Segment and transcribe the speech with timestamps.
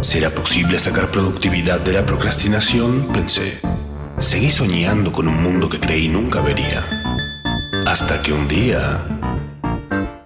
[0.00, 3.08] ¿Será posible sacar productividad de la procrastinación?
[3.12, 3.60] Pensé.
[4.18, 6.84] Seguí soñando con un mundo que creí nunca vería.
[7.86, 9.06] Hasta que un día...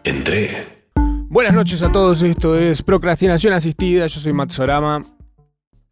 [0.04, 0.50] entré.
[1.30, 5.02] Buenas noches a todos, esto es Procrastinación Asistida, yo soy Matsorama,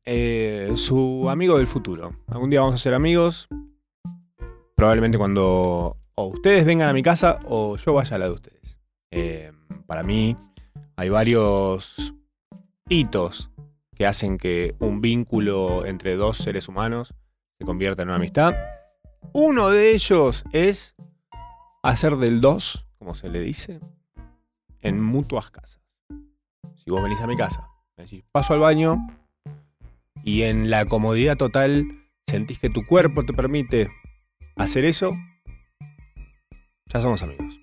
[0.05, 2.13] eh, su amigo del futuro.
[2.29, 3.49] Algún día vamos a ser amigos,
[4.75, 8.79] probablemente cuando o ustedes vengan a mi casa o yo vaya a la de ustedes.
[9.11, 9.53] Eh,
[9.87, 10.37] para mí
[10.97, 12.15] hay varios
[12.89, 13.51] hitos
[13.95, 17.15] que hacen que un vínculo entre dos seres humanos
[17.59, 18.55] se convierta en una amistad.
[19.33, 20.95] Uno de ellos es
[21.83, 23.81] hacer del dos, como se le dice,
[24.81, 25.81] en mutuas casas.
[26.77, 28.99] Si vos venís a mi casa, me decís, paso al baño
[30.23, 31.87] y en la comodidad total
[32.27, 33.89] sentís que tu cuerpo te permite
[34.57, 35.13] hacer eso,
[36.87, 37.59] ya somos amigos.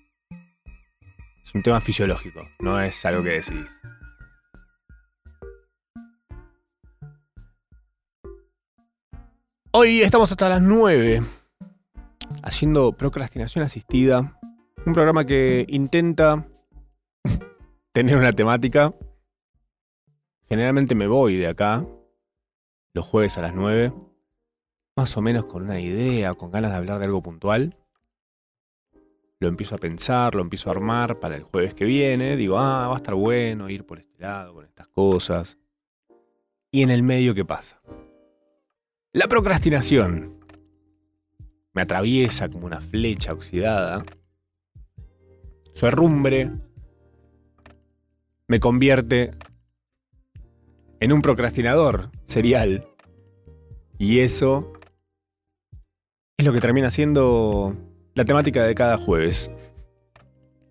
[1.42, 3.80] Es un tema fisiológico, no es algo que decidís.
[9.76, 11.20] Hoy estamos hasta las 9
[12.44, 14.38] haciendo procrastinación asistida.
[14.86, 16.46] Un programa que intenta
[17.92, 18.94] tener una temática.
[20.48, 21.84] Generalmente me voy de acá
[22.92, 23.92] los jueves a las 9,
[24.94, 27.76] más o menos con una idea, con ganas de hablar de algo puntual.
[29.40, 32.36] Lo empiezo a pensar, lo empiezo a armar para el jueves que viene.
[32.36, 35.58] Digo, ah, va a estar bueno ir por este lado, con estas cosas.
[36.70, 37.80] Y en el medio, ¿qué pasa?
[39.14, 40.40] La procrastinación
[41.72, 44.02] me atraviesa como una flecha oxidada.
[45.72, 46.50] Su herrumbre
[48.48, 49.30] me convierte
[50.98, 52.88] en un procrastinador serial.
[53.98, 54.72] Y eso
[56.36, 57.72] es lo que termina siendo
[58.14, 59.48] la temática de cada jueves.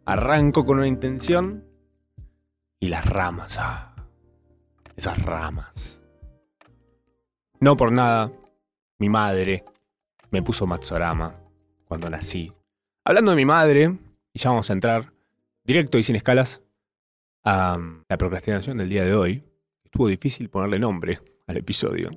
[0.03, 1.65] Arranco con una intención
[2.81, 3.55] y las ramas.
[3.57, 3.95] Ah,
[4.97, 6.03] esas ramas.
[7.63, 8.29] No por nada,
[9.03, 9.65] mi madre
[10.31, 11.37] me puso Matsorama
[11.83, 12.53] cuando nací.
[13.03, 13.99] Hablando de mi madre,
[14.33, 15.11] y ya vamos a entrar
[15.65, 16.61] directo y sin escalas
[17.43, 17.77] a
[18.07, 19.43] la procrastinación del día de hoy.
[19.83, 22.11] Estuvo difícil ponerle nombre al episodio.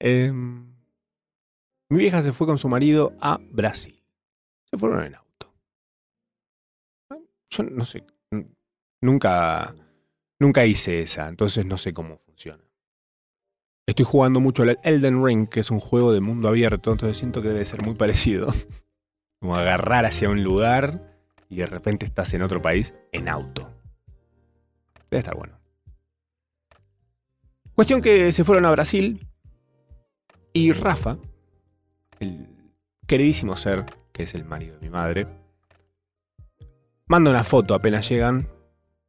[0.00, 0.66] Em,
[1.90, 4.02] mi vieja se fue con su marido a Brasil.
[4.68, 5.54] Se fueron en auto.
[7.50, 8.04] Yo no sé,
[9.00, 9.76] nunca,
[10.40, 12.63] nunca hice esa, entonces no sé cómo funciona.
[13.86, 17.42] Estoy jugando mucho el Elden Ring, que es un juego de mundo abierto, entonces siento
[17.42, 18.52] que debe ser muy parecido.
[19.40, 21.18] Como agarrar hacia un lugar
[21.50, 23.70] y de repente estás en otro país en auto.
[25.10, 25.58] Debe estar bueno.
[27.74, 29.28] Cuestión que se fueron a Brasil
[30.52, 31.18] y Rafa,
[32.20, 32.48] el
[33.06, 35.26] queridísimo ser que es el marido de mi madre,
[37.06, 38.48] manda una foto apenas llegan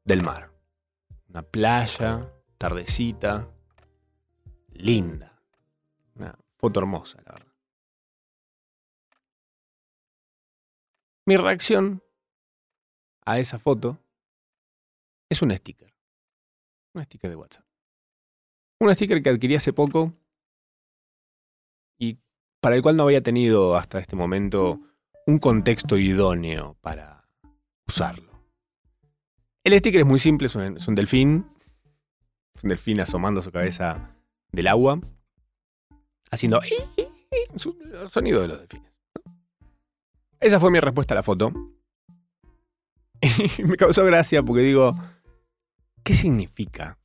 [0.03, 0.51] del mar.
[1.29, 3.47] Una playa, tardecita,
[4.75, 5.41] linda.
[6.15, 7.53] Una foto hermosa, la verdad.
[11.25, 12.03] Mi reacción
[13.25, 13.99] a esa foto
[15.29, 15.93] es un sticker.
[16.93, 17.65] Un sticker de WhatsApp.
[18.79, 20.13] Un sticker que adquirí hace poco
[21.97, 22.19] y
[22.61, 24.79] para el cual no había tenido hasta este momento
[25.25, 27.27] un contexto idóneo para
[27.87, 28.31] usarlo.
[29.63, 31.49] El sticker es muy simple, es un, delfín.
[32.53, 34.14] Es un delfín asomando su cabeza
[34.55, 34.99] del agua,
[36.31, 36.61] haciendo
[37.53, 38.91] el sonido de los delfines.
[40.39, 41.51] Esa fue mi respuesta a la foto.
[43.57, 44.95] Y me causó gracia porque digo,
[46.03, 46.99] ¿qué significa?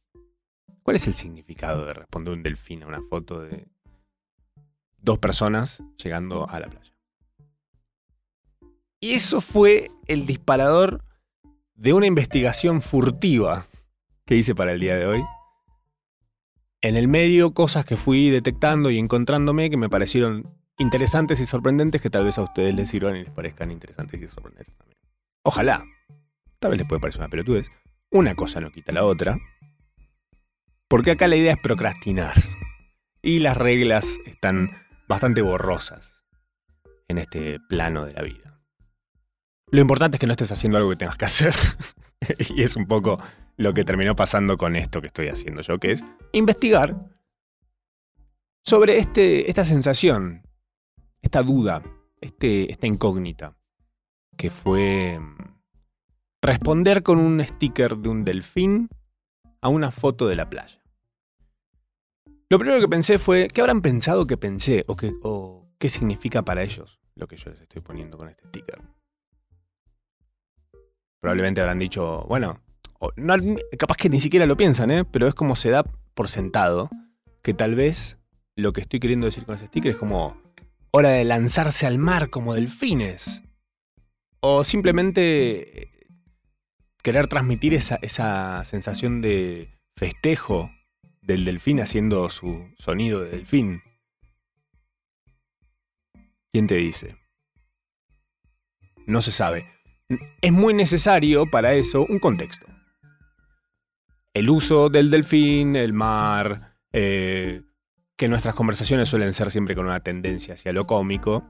[0.83, 3.67] ¿Cuál es el significado de responder un delfín a una foto de
[4.99, 6.93] dos personas llegando a la playa?
[9.00, 11.02] Y eso fue el disparador
[11.75, 13.67] de una investigación furtiva
[14.26, 15.25] que hice para el día de hoy
[16.82, 20.44] en el medio cosas que fui detectando y encontrándome que me parecieron
[20.79, 24.29] interesantes y sorprendentes que tal vez a ustedes les sirvan y les parezcan interesantes y
[24.29, 24.99] sorprendentes también.
[25.43, 25.85] Ojalá.
[26.59, 27.71] Tal vez les puede parecer una pelotudez.
[28.11, 29.38] Una cosa no quita la otra.
[30.88, 32.35] Porque acá la idea es procrastinar.
[33.23, 34.71] Y las reglas están
[35.06, 36.23] bastante borrosas
[37.09, 38.61] en este plano de la vida.
[39.71, 41.55] Lo importante es que no estés haciendo algo que tengas que hacer.
[42.55, 43.21] y es un poco
[43.61, 46.03] lo que terminó pasando con esto que estoy haciendo yo, que es
[46.33, 46.97] investigar
[48.65, 50.43] sobre este, esta sensación,
[51.21, 51.83] esta duda,
[52.23, 53.59] este, esta incógnita,
[54.39, 55.61] que fue mm,
[56.41, 58.89] responder con un sticker de un delfín
[59.61, 60.83] a una foto de la playa.
[62.49, 64.85] Lo primero que pensé fue, ¿qué habrán pensado que pensé?
[64.89, 68.49] ¿O, qué, o qué significa para ellos lo que yo les estoy poniendo con este
[68.49, 68.81] sticker?
[71.21, 72.59] Probablemente habrán dicho, bueno,
[73.79, 75.05] capaz que ni siquiera lo piensan, ¿eh?
[75.05, 76.91] pero es como se da por sentado
[77.43, 78.19] que tal vez
[78.56, 80.41] lo que estoy queriendo decir con ese sticker es como
[80.91, 83.43] hora de lanzarse al mar como delfines.
[84.41, 85.91] O simplemente eh,
[87.02, 90.70] querer transmitir esa, esa sensación de festejo
[91.20, 93.82] del delfín haciendo su sonido de delfín.
[96.52, 97.17] ¿Quién te dice?
[99.06, 99.67] No se sabe.
[100.41, 102.69] Es muy necesario para eso un contexto.
[104.32, 107.62] El uso del delfín, el mar, eh,
[108.17, 111.44] que nuestras conversaciones suelen ser siempre con una tendencia hacia lo cómico,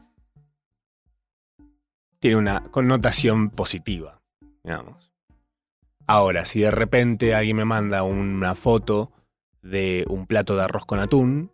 [2.21, 4.23] tiene una connotación positiva,
[4.63, 5.13] digamos.
[6.07, 9.13] Ahora, si de repente alguien me manda una foto
[9.63, 11.53] de un plato de arroz con atún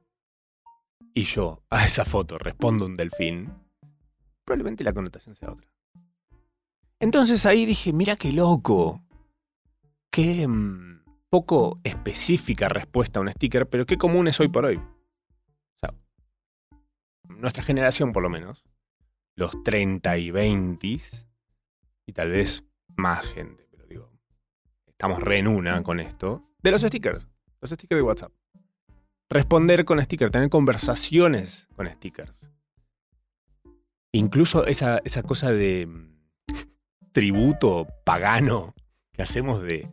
[1.12, 3.52] y yo a esa foto respondo un delfín,
[4.44, 5.70] probablemente la connotación sea otra.
[7.00, 9.02] Entonces ahí dije, mira qué loco,
[10.10, 10.95] qué mm,
[11.30, 14.80] poco específica respuesta a un sticker, pero qué común es hoy por hoy
[17.28, 18.64] nuestra generación por lo menos,
[19.36, 20.86] los 30 y 20
[22.06, 22.64] y tal vez
[22.96, 24.10] más gente, pero digo,
[24.86, 27.28] estamos re en una con esto, de los stickers,
[27.60, 28.32] los stickers de WhatsApp.
[29.28, 32.40] Responder con stickers, tener conversaciones con stickers.
[34.12, 38.74] Incluso esa, esa cosa de mm, tributo pagano
[39.12, 39.88] que hacemos de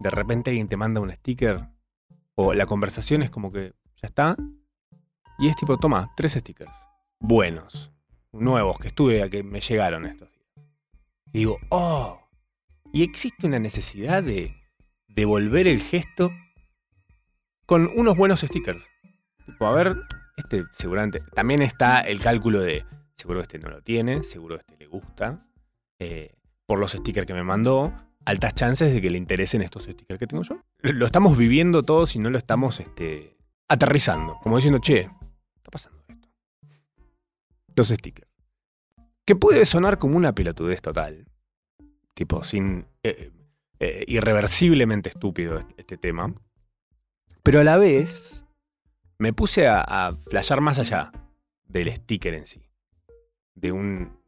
[0.00, 1.68] de repente alguien te manda un sticker
[2.34, 4.36] o la conversación es como que ya está,
[5.38, 6.74] y es tipo, toma, tres stickers.
[7.18, 7.90] Buenos.
[8.32, 10.46] Nuevos que estuve a que me llegaron estos días.
[11.32, 12.20] Y digo, oh.
[12.92, 14.54] Y existe una necesidad de
[15.08, 16.30] devolver el gesto
[17.66, 18.86] con unos buenos stickers.
[19.46, 19.96] Tipo, a ver,
[20.36, 21.20] este seguramente.
[21.34, 25.40] También está el cálculo de seguro este no lo tiene, seguro este le gusta.
[25.98, 26.34] Eh,
[26.66, 27.92] por los stickers que me mandó,
[28.30, 30.62] altas chances de que le interesen estos stickers que tengo yo.
[30.82, 33.36] Lo estamos viviendo todos y no lo estamos este,
[33.68, 34.38] aterrizando.
[34.42, 35.00] Como diciendo, che,
[35.56, 36.28] está pasando esto?
[37.74, 38.30] Los stickers.
[39.24, 41.26] Que puede sonar como una pelotudez total.
[42.14, 42.86] Tipo, sin.
[43.02, 43.30] Eh,
[43.78, 46.34] eh, irreversiblemente estúpido este, tema.
[47.42, 48.44] Pero a la vez.
[49.18, 51.12] Me puse a, a flashear más allá
[51.64, 52.62] del sticker en sí.
[53.54, 54.19] De un,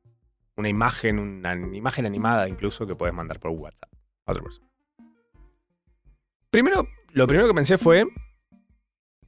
[0.56, 3.90] una imagen, una imagen animada incluso que puedes mandar por WhatsApp
[4.24, 4.68] otra persona.
[6.50, 8.06] Primero, lo primero que pensé fue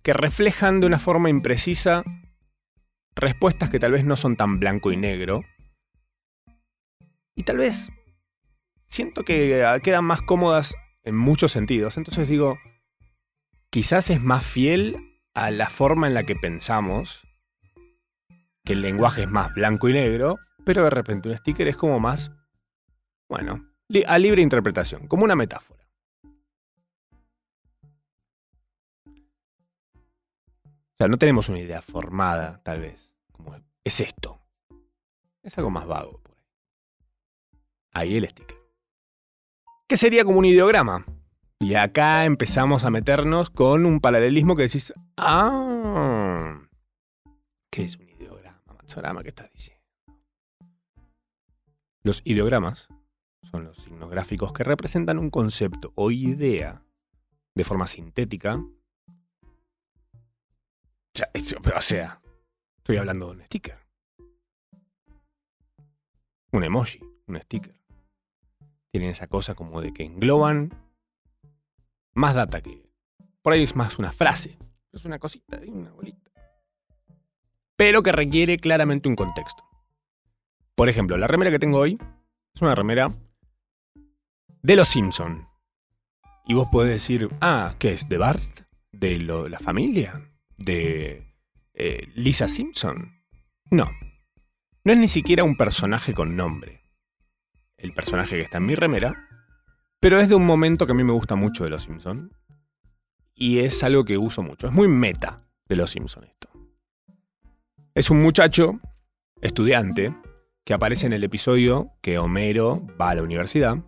[0.03, 2.05] que reflejan de una forma imprecisa
[3.15, 5.43] respuestas que tal vez no son tan blanco y negro.
[7.35, 7.91] Y tal vez
[8.87, 11.97] siento que quedan más cómodas en muchos sentidos.
[11.97, 12.59] Entonces digo,
[13.71, 17.23] quizás es más fiel a la forma en la que pensamos,
[18.65, 22.01] que el lenguaje es más blanco y negro, pero de repente un sticker es como
[22.01, 22.31] más,
[23.29, 23.75] bueno,
[24.07, 25.85] a libre interpretación, como una metáfora.
[30.95, 34.41] O sea, no tenemos una idea formada, tal vez, como es esto.
[35.43, 36.45] Es algo más vago por ahí.
[37.93, 38.57] Ahí el sticker.
[39.89, 41.05] ¿Qué sería como un ideograma?
[41.61, 46.61] Y acá empezamos a meternos con un paralelismo que decís, ah,
[47.71, 48.63] ¿qué es un ideograma?
[48.67, 49.74] Matsorama, ¿qué estás diciendo?
[52.05, 52.87] Los ideogramas
[53.51, 56.85] son los signos gráficos que representan un concepto o idea
[57.55, 58.63] de forma sintética
[61.77, 62.21] o sea,
[62.79, 63.79] estoy hablando de un sticker.
[66.51, 67.81] Un emoji, un sticker.
[68.91, 70.71] Tienen esa cosa como de que engloban
[72.15, 72.91] más data que.
[73.43, 74.59] Por ahí es más una frase.
[74.93, 76.31] Es una cosita, una bolita.
[77.77, 79.65] Pero que requiere claramente un contexto.
[80.75, 81.99] Por ejemplo, la remera que tengo hoy
[82.55, 83.09] es una remera
[84.63, 85.49] de los Simpson.
[86.47, 88.09] Y vos podés decir, ah, ¿qué es?
[88.09, 88.61] ¿De Bart?
[88.93, 90.21] ¿De la familia?
[90.59, 91.35] de
[91.75, 93.23] eh, Lisa Simpson.
[93.71, 93.91] No.
[94.85, 96.83] No es ni siquiera un personaje con nombre.
[97.77, 99.29] El personaje que está en mi remera.
[100.01, 102.33] Pero es de un momento que a mí me gusta mucho de Los Simpson.
[103.35, 104.67] Y es algo que uso mucho.
[104.67, 106.51] Es muy meta de Los Simpson esto.
[107.95, 108.81] Es un muchacho,
[109.41, 110.15] estudiante,
[110.65, 113.85] que aparece en el episodio que Homero va a la universidad.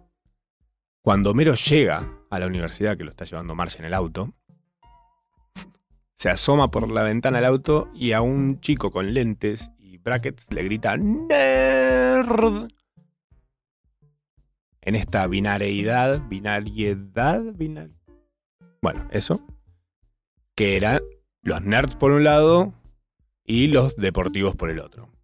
[1.02, 4.34] Cuando Homero llega a la universidad, que lo está llevando Marcia en el auto,
[6.12, 10.52] se asoma por la ventana del auto y a un chico con lentes y brackets
[10.52, 12.68] le grita ¡Nerd!
[14.82, 17.90] En esta binariedad, binariedad, binar...
[18.80, 19.44] Bueno, eso.
[20.54, 21.00] Que eran
[21.42, 22.72] los nerds por un lado
[23.44, 25.15] y los deportivos por el otro.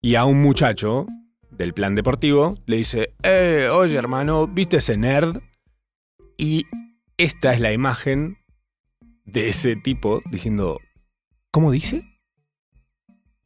[0.00, 1.06] Y a un muchacho
[1.50, 5.42] del plan deportivo le dice, eh, oye hermano, ¿viste ese nerd?
[6.36, 6.66] Y
[7.16, 8.38] esta es la imagen
[9.24, 10.78] de ese tipo diciendo,
[11.50, 12.04] ¿cómo dice?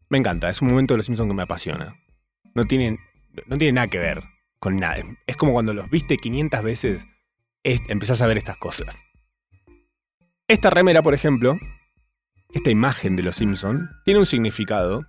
[0.09, 1.97] Me encanta, es un momento de Los Simpsons que me apasiona.
[2.55, 2.99] No tiene,
[3.47, 4.23] no nada que ver
[4.59, 4.97] con nada.
[5.27, 7.07] Es como cuando los viste 500 veces,
[7.63, 9.05] empezás a ver estas cosas.
[10.49, 11.59] Esta remera, por ejemplo,
[12.53, 15.07] esta imagen de Los Simpsons, tiene un significado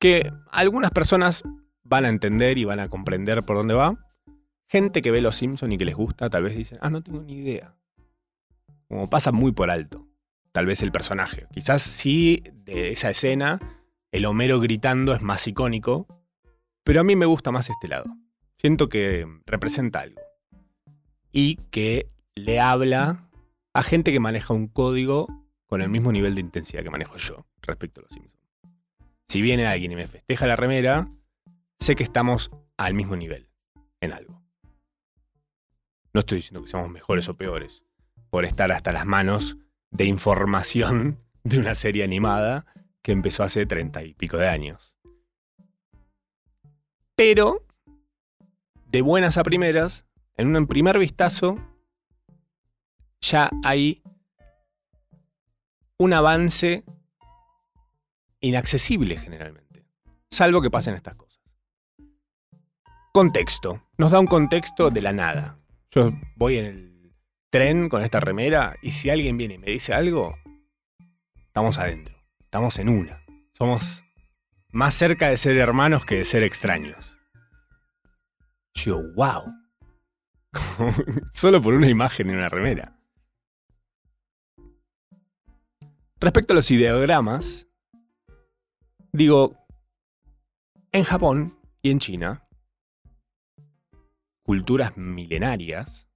[0.00, 1.44] que algunas personas
[1.84, 3.96] van a entender y van a comprender por dónde va.
[4.66, 7.20] Gente que ve Los Simpsons y que les gusta, tal vez dicen, ah, no tengo
[7.20, 7.76] ni idea.
[8.88, 10.08] Como pasa muy por alto.
[10.52, 11.46] Tal vez el personaje.
[11.52, 13.60] Quizás sí, de esa escena,
[14.10, 16.06] el Homero gritando es más icónico,
[16.82, 18.06] pero a mí me gusta más este lado.
[18.56, 20.20] Siento que representa algo.
[21.30, 23.28] Y que le habla
[23.74, 25.28] a gente que maneja un código
[25.66, 28.39] con el mismo nivel de intensidad que manejo yo respecto a los Simpsons
[29.30, 31.08] si viene alguien y me festeja la remera,
[31.78, 33.48] sé que estamos al mismo nivel
[34.00, 34.42] en algo.
[36.12, 37.84] No estoy diciendo que seamos mejores o peores
[38.28, 39.56] por estar hasta las manos
[39.92, 42.66] de información de una serie animada
[43.02, 44.96] que empezó hace treinta y pico de años.
[47.14, 47.64] Pero,
[48.86, 50.06] de buenas a primeras,
[50.36, 51.56] en un primer vistazo,
[53.20, 54.02] ya hay
[55.98, 56.82] un avance
[58.40, 59.84] inaccesible generalmente,
[60.30, 61.40] salvo que pasen estas cosas.
[63.12, 63.82] Contexto.
[63.98, 65.58] Nos da un contexto de la nada.
[65.90, 67.12] Yo voy en el
[67.50, 70.38] tren con esta remera y si alguien viene y me dice algo,
[71.46, 73.24] estamos adentro, estamos en una.
[73.52, 74.04] Somos
[74.70, 77.18] más cerca de ser hermanos que de ser extraños.
[78.74, 79.42] Yo, wow.
[81.32, 82.96] Solo por una imagen en una remera.
[86.20, 87.66] Respecto a los ideogramas,
[89.12, 89.56] Digo,
[90.92, 91.52] en Japón
[91.82, 92.46] y en China,
[94.42, 96.06] culturas milenarias,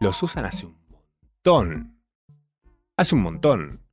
[0.00, 2.02] los usan hace un montón.
[2.96, 3.86] Hace un montón.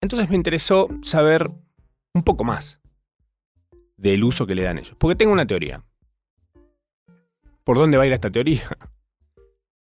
[0.00, 1.50] Entonces me interesó saber
[2.14, 2.80] un poco más
[3.96, 4.96] del uso que le dan ellos.
[4.98, 5.84] Porque tengo una teoría.
[7.64, 8.68] ¿Por dónde va a ir esta teoría?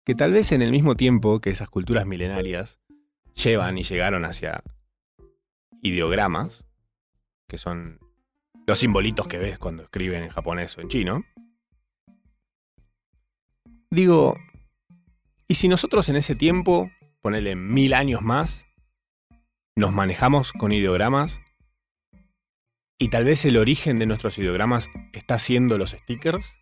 [0.06, 2.78] Que tal vez en el mismo tiempo que esas culturas milenarias
[3.36, 4.62] llevan y llegaron hacia
[5.84, 6.66] ideogramas,
[7.48, 8.00] que son
[8.66, 11.24] los simbolitos que ves cuando escriben en japonés o en chino.
[13.92, 14.38] Digo,
[15.48, 16.90] ¿y si nosotros en ese tiempo,
[17.22, 18.66] ponele mil años más,
[19.76, 21.42] nos manejamos con ideogramas
[22.98, 26.58] y tal vez el origen de nuestros ideogramas está siendo los stickers?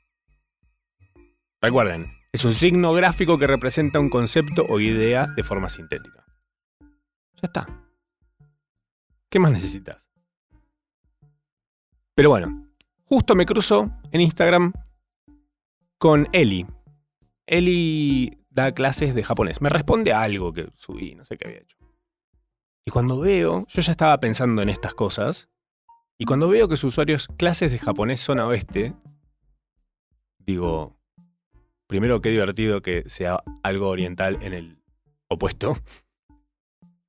[1.61, 6.25] Recuerden, es un signo gráfico que representa un concepto o idea de forma sintética.
[6.79, 7.80] Ya está.
[9.31, 10.09] ¿Qué más necesitas?
[12.13, 12.67] Pero bueno,
[13.05, 14.73] justo me cruzo en Instagram
[15.97, 16.67] con Eli.
[17.45, 19.61] Eli da clases de japonés.
[19.61, 21.77] Me responde a algo que subí, no sé qué había hecho.
[22.85, 25.47] Y cuando veo, yo ya estaba pensando en estas cosas,
[26.17, 28.93] y cuando veo que su usuario es clases de japonés zona oeste,
[30.39, 30.99] digo,
[31.87, 34.83] primero qué divertido que sea algo oriental en el
[35.29, 35.77] opuesto.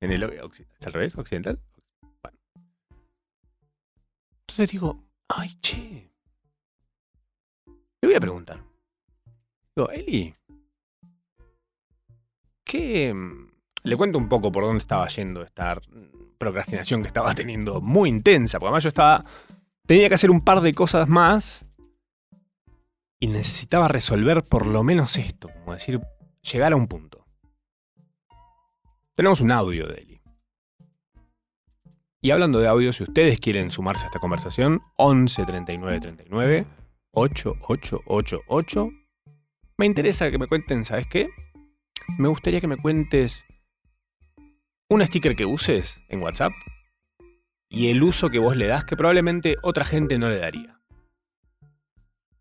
[0.00, 0.76] En el occidental.
[0.81, 1.17] ¿Es al revés?
[1.17, 1.61] ¿Occidental?
[4.53, 6.11] Entonces digo, ay, che.
[8.03, 8.63] Le voy a preguntar.
[9.75, 10.35] Digo, Eli,
[12.63, 13.15] ¿qué...
[13.15, 13.51] Mm,
[13.85, 15.81] le cuento un poco por dónde estaba yendo esta
[16.37, 19.25] procrastinación que estaba teniendo muy intensa, porque además yo estaba...
[19.87, 21.65] Tenía que hacer un par de cosas más
[23.21, 25.99] y necesitaba resolver por lo menos esto, como decir,
[26.43, 27.25] llegar a un punto.
[29.15, 30.12] Tenemos un audio de Eli.
[32.25, 36.67] Y hablando de audio, si ustedes quieren sumarse a esta conversación, 11 39 39
[37.11, 38.91] 8888.
[39.76, 41.31] Me interesa que me cuenten, ¿sabes qué?
[42.19, 43.45] Me gustaría que me cuentes
[44.88, 46.52] un sticker que uses en WhatsApp
[47.69, 50.81] y el uso que vos le das que probablemente otra gente no le daría.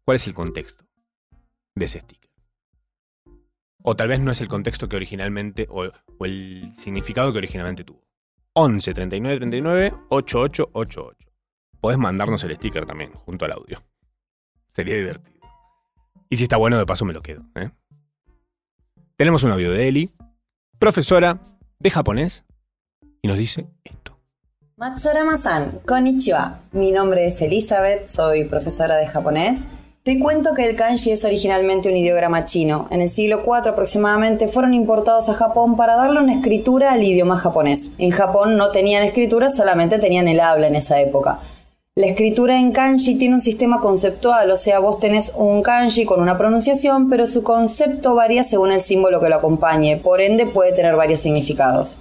[0.06, 0.86] ¿Cuál es el contexto
[1.74, 2.30] de ese sticker?
[3.82, 5.86] O tal vez no es el contexto que originalmente, o,
[6.20, 8.11] o el significado que originalmente tuvo.
[8.54, 11.32] 11 39 39 8888.
[11.80, 13.82] Podés mandarnos el sticker también, junto al audio.
[14.74, 15.40] Sería divertido.
[16.30, 17.44] Y si está bueno, de paso me lo quedo.
[17.56, 17.72] ¿eh?
[19.18, 20.12] Tenemos un audio de Eli,
[20.80, 21.40] profesora
[21.80, 22.46] de japonés,
[23.22, 24.18] y nos dice esto.
[24.78, 26.62] Matsurama-san, konnichiwa.
[26.72, 29.91] Mi nombre es Elizabeth, soy profesora de japonés.
[30.04, 32.88] Te cuento que el kanji es originalmente un ideograma chino.
[32.90, 37.38] En el siglo IV aproximadamente fueron importados a Japón para darle una escritura al idioma
[37.38, 37.92] japonés.
[38.00, 41.38] En Japón no tenían escritura, solamente tenían el habla en esa época.
[41.94, 46.20] La escritura en kanji tiene un sistema conceptual, o sea, vos tenés un kanji con
[46.20, 50.72] una pronunciación, pero su concepto varía según el símbolo que lo acompañe, por ende puede
[50.72, 51.96] tener varios significados.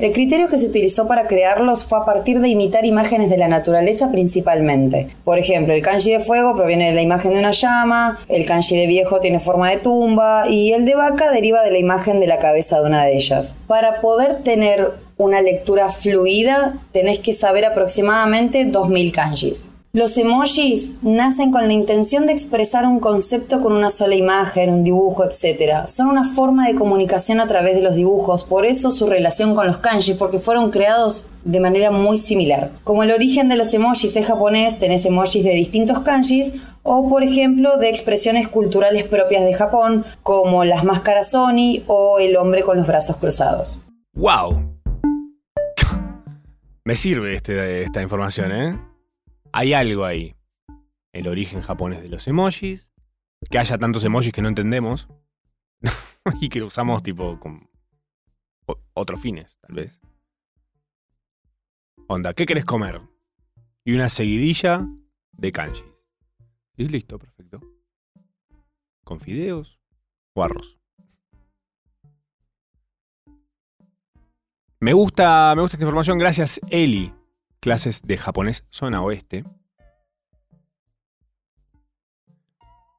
[0.00, 3.48] El criterio que se utilizó para crearlos fue a partir de imitar imágenes de la
[3.48, 5.08] naturaleza principalmente.
[5.24, 8.78] Por ejemplo, el kanji de fuego proviene de la imagen de una llama, el kanji
[8.78, 12.26] de viejo tiene forma de tumba y el de vaca deriva de la imagen de
[12.26, 13.56] la cabeza de una de ellas.
[13.66, 19.70] Para poder tener una lectura fluida, tenés que saber aproximadamente 2000 kanjis.
[19.92, 24.84] Los emojis nacen con la intención de expresar un concepto con una sola imagen, un
[24.84, 25.88] dibujo, etc.
[25.88, 29.66] Son una forma de comunicación a través de los dibujos, por eso su relación con
[29.66, 32.70] los kanji, porque fueron creados de manera muy similar.
[32.84, 36.54] Como el origen de los emojis es japonés, tenés emojis de distintos kanjis
[36.84, 42.36] o, por ejemplo, de expresiones culturales propias de Japón, como las máscaras Oni o el
[42.36, 43.80] hombre con los brazos cruzados.
[44.14, 44.72] ¡Wow!
[46.84, 48.89] Me sirve este, esta información, ¿eh?
[49.52, 50.36] Hay algo ahí.
[51.12, 52.90] El origen japonés de los emojis,
[53.50, 55.08] que haya tantos emojis que no entendemos
[56.40, 57.68] y que usamos tipo con
[58.94, 60.00] otros fines, tal vez.
[62.06, 63.00] Onda, ¿qué querés comer?
[63.84, 64.86] Y una seguidilla
[65.32, 65.84] de kanjis.
[66.76, 67.60] Y listo, perfecto.
[69.04, 69.80] ¿Con fideos
[70.34, 70.78] o arroz?
[74.78, 77.12] Me gusta, me gusta esta información, gracias Eli
[77.60, 79.44] clases de japonés zona oeste,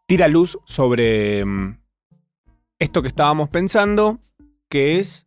[0.07, 1.81] tira luz sobre mm,
[2.79, 4.19] esto que estábamos pensando,
[4.69, 5.25] que es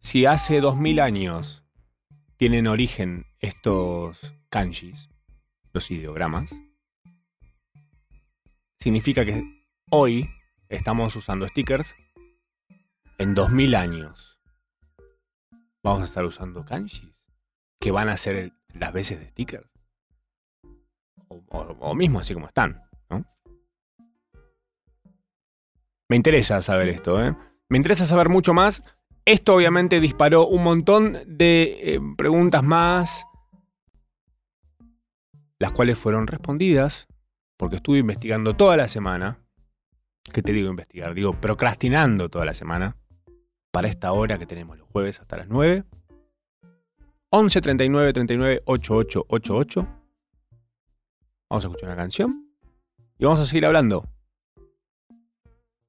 [0.00, 1.64] si hace 2000 años
[2.36, 5.08] tienen origen estos kanjis,
[5.72, 6.54] los ideogramas,
[8.78, 9.42] significa que
[9.90, 10.28] hoy
[10.68, 11.94] estamos usando stickers,
[13.18, 14.40] en 2000 años
[15.82, 17.15] vamos a estar usando kanjis
[17.80, 19.68] que van a ser las veces de stickers.
[21.28, 22.82] O, mismo así como están.
[26.08, 27.34] Me interesa saber esto, ¿eh?
[27.68, 28.84] Me interesa saber mucho más.
[29.24, 33.26] Esto obviamente disparó un montón de eh, preguntas más,
[35.58, 37.08] las cuales fueron respondidas,
[37.56, 39.40] porque estuve investigando toda la semana.
[40.32, 41.14] ¿Qué te digo investigar?
[41.14, 42.96] Digo, procrastinando toda la semana,
[43.72, 45.84] para esta hora que tenemos los jueves hasta las 9.
[47.38, 49.88] 11 39 39 88 88.
[51.50, 52.48] Vamos a escuchar una canción
[53.18, 54.08] y vamos a seguir hablando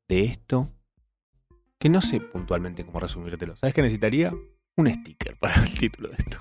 [0.10, 0.68] de esto
[1.80, 3.56] que no sé puntualmente cómo resumírtelo.
[3.56, 4.34] ¿Sabes qué necesitaría?
[4.76, 6.38] Un sticker para el título de esto.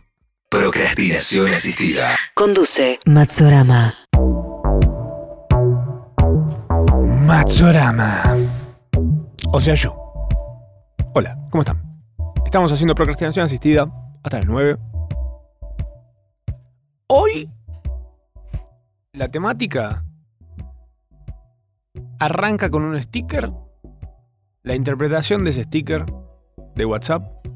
[0.49, 2.16] Procrastinación asistida.
[2.35, 3.95] Conduce Matsorama.
[7.27, 8.37] Matsorama.
[9.53, 9.95] O sea, yo.
[11.14, 11.81] Hola, ¿cómo están?
[12.45, 13.88] Estamos haciendo procrastinación asistida
[14.25, 14.77] hasta las 9.
[17.09, 17.49] Hoy
[19.12, 20.05] la temática
[22.19, 23.53] arranca con un sticker,
[24.64, 26.05] la interpretación de ese sticker
[26.75, 27.47] de WhatsApp,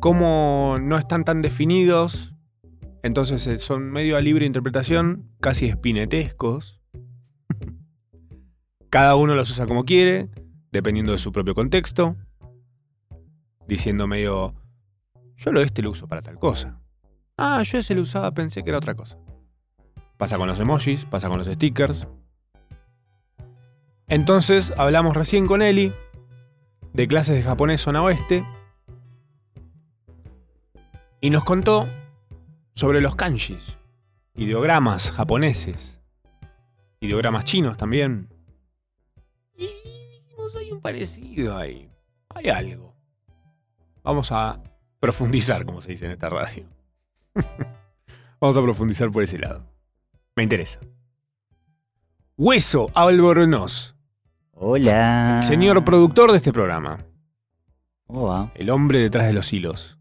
[0.00, 2.34] cómo no están tan definidos,
[3.02, 6.80] entonces eh, son medio a libre interpretación, casi espinetescos.
[8.88, 10.30] Cada uno los usa como quiere,
[10.70, 12.16] dependiendo de su propio contexto,
[13.68, 14.54] diciendo medio,
[15.36, 16.81] yo lo este lo uso para tal cosa.
[17.36, 19.18] Ah, yo ese lo usaba, pensé que era otra cosa.
[20.16, 22.06] Pasa con los emojis, pasa con los stickers.
[24.08, 25.92] Entonces hablamos recién con Eli
[26.92, 28.44] de clases de japonés zona oeste
[31.20, 31.88] y nos contó
[32.74, 33.76] sobre los kanjis,
[34.34, 36.00] ideogramas japoneses,
[37.00, 38.28] ideogramas chinos también.
[39.54, 39.68] Y
[40.12, 41.90] dijimos, hay un parecido ahí,
[42.28, 42.94] hay algo.
[44.02, 44.60] Vamos a
[45.00, 46.66] profundizar, como se dice en esta radio.
[48.40, 49.64] Vamos a profundizar por ese lado.
[50.36, 50.80] Me interesa.
[52.36, 53.94] Hueso Albornoz.
[54.52, 55.40] Hola.
[55.42, 56.98] señor productor de este programa.
[58.06, 58.50] ¿Cómo va?
[58.54, 59.98] El hombre detrás de los hilos.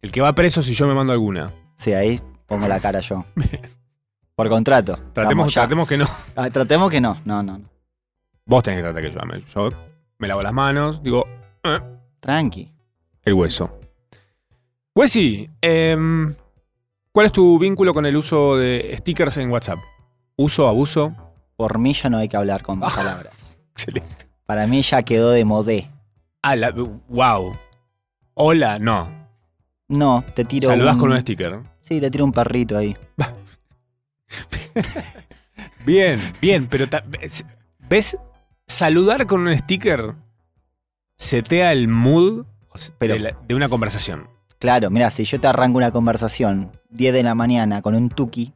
[0.00, 1.52] El que va preso si yo me mando alguna.
[1.76, 3.24] Sí, ahí pongo la cara yo.
[4.34, 4.98] Por contrato.
[5.12, 6.08] Tratemos, tratemos que no.
[6.34, 7.18] Ah, tratemos que no.
[7.24, 7.68] No, no, no.
[8.44, 9.42] Vos tenés que tratar que yo me.
[9.42, 9.70] Yo
[10.18, 11.26] me lavo las manos, digo.
[11.62, 11.78] Eh".
[12.20, 12.72] Tranqui.
[13.22, 13.78] El hueso.
[14.94, 16.34] Wesi, em,
[17.12, 19.78] ¿cuál es tu vínculo con el uso de stickers en WhatsApp?
[20.36, 21.14] ¿Uso, abuso?
[21.56, 23.62] por mí ya no hay que hablar con palabras.
[23.72, 24.26] Excelente.
[24.46, 25.88] Para mí ya quedó de modé.
[26.42, 27.56] Ah, la, wow.
[28.34, 29.08] Hola, no.
[29.86, 31.60] No, te tiro Saludás un- con un sticker.
[31.82, 32.96] Sí, te tiro un perrito ahí.
[35.84, 37.44] Bien, bien, pero ta- ves-
[37.88, 38.16] ¿ves?
[38.66, 40.14] Saludar con un sticker
[41.16, 44.28] setea el mood o se- Pero- de, la- de una conversación.
[44.62, 48.52] Claro, mira, si yo te arranco una conversación 10 de la mañana con un tuki,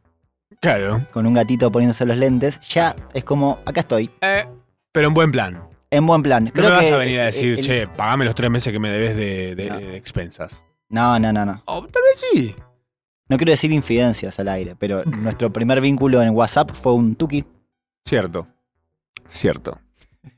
[0.60, 1.04] Claro.
[1.12, 4.46] con un gatito poniéndose los lentes, ya es como, acá estoy, Eh,
[4.92, 5.60] pero en buen plan.
[5.90, 6.44] en buen plan.
[6.54, 8.88] No me vas a venir a decir, el- che, pagame los tres meses que me
[8.90, 9.78] debes de, de- No.
[9.78, 10.62] de expensas.
[10.88, 11.60] No, no, no, no.
[11.64, 12.54] O tal vez sí.
[13.28, 15.02] No quiero decir infidencias al aire, pero
[15.40, 17.44] nuestro primer vínculo en WhatsApp fue un tuki.
[18.04, 18.46] Cierto.
[19.28, 19.80] Cierto.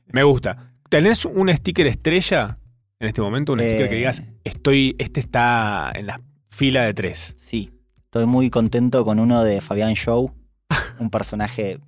[0.07, 0.71] Me gusta.
[0.89, 2.57] ¿Tenés un sticker estrella
[2.99, 3.53] en este momento?
[3.53, 3.97] Un sticker que Eh.
[3.99, 7.35] digas, estoy, este está en la fila de tres.
[7.39, 10.33] Sí, estoy muy contento con uno de Fabián Show,
[10.99, 11.79] un personaje,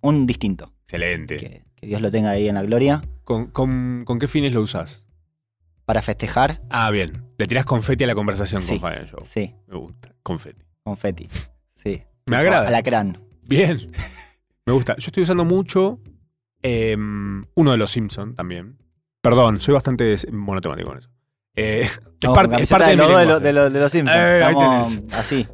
[0.00, 0.72] un distinto.
[0.84, 1.36] Excelente.
[1.36, 3.02] Que, que Dios lo tenga ahí en la gloria.
[3.24, 5.06] ¿Con, con, con qué fines lo usás?
[5.84, 7.24] Para festejar, Ah, bien.
[7.38, 8.72] Le tirás confeti a la conversación Sí.
[8.74, 9.20] con Fabián Show.
[9.24, 10.14] sí, Me gusta.
[10.22, 10.62] Confeti.
[10.82, 11.28] confeti.
[11.82, 12.02] Sí.
[12.26, 12.68] Me agrada.
[12.68, 13.18] Alacrán.
[13.46, 13.90] Bien.
[14.66, 14.94] Me gusta.
[14.98, 16.00] Yo estoy usando mucho
[16.62, 18.76] em, uno de los Simpsons también.
[19.20, 21.08] Perdón, soy bastante monotemático con eso.
[21.54, 24.18] Eh, es, parte, con es camiseta parte de, los de, de de Simpsons.
[24.18, 25.14] Eh, ahí tenés.
[25.14, 25.46] así,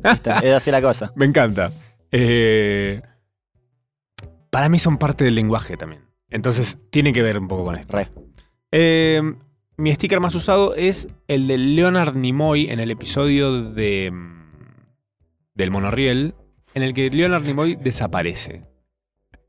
[0.43, 1.13] es así la cosa.
[1.17, 1.73] Me encanta.
[2.11, 3.03] Eh,
[4.51, 6.03] para mí son parte del lenguaje también.
[6.29, 7.97] Entonces tiene que ver un poco con esto.
[7.97, 8.11] Re.
[9.79, 14.37] Mi sticker más usado es el de Leonard Nimoy en el episodio de mm,
[15.55, 16.35] del monorriel,
[16.75, 18.65] en el que Leonard Nimoy desaparece.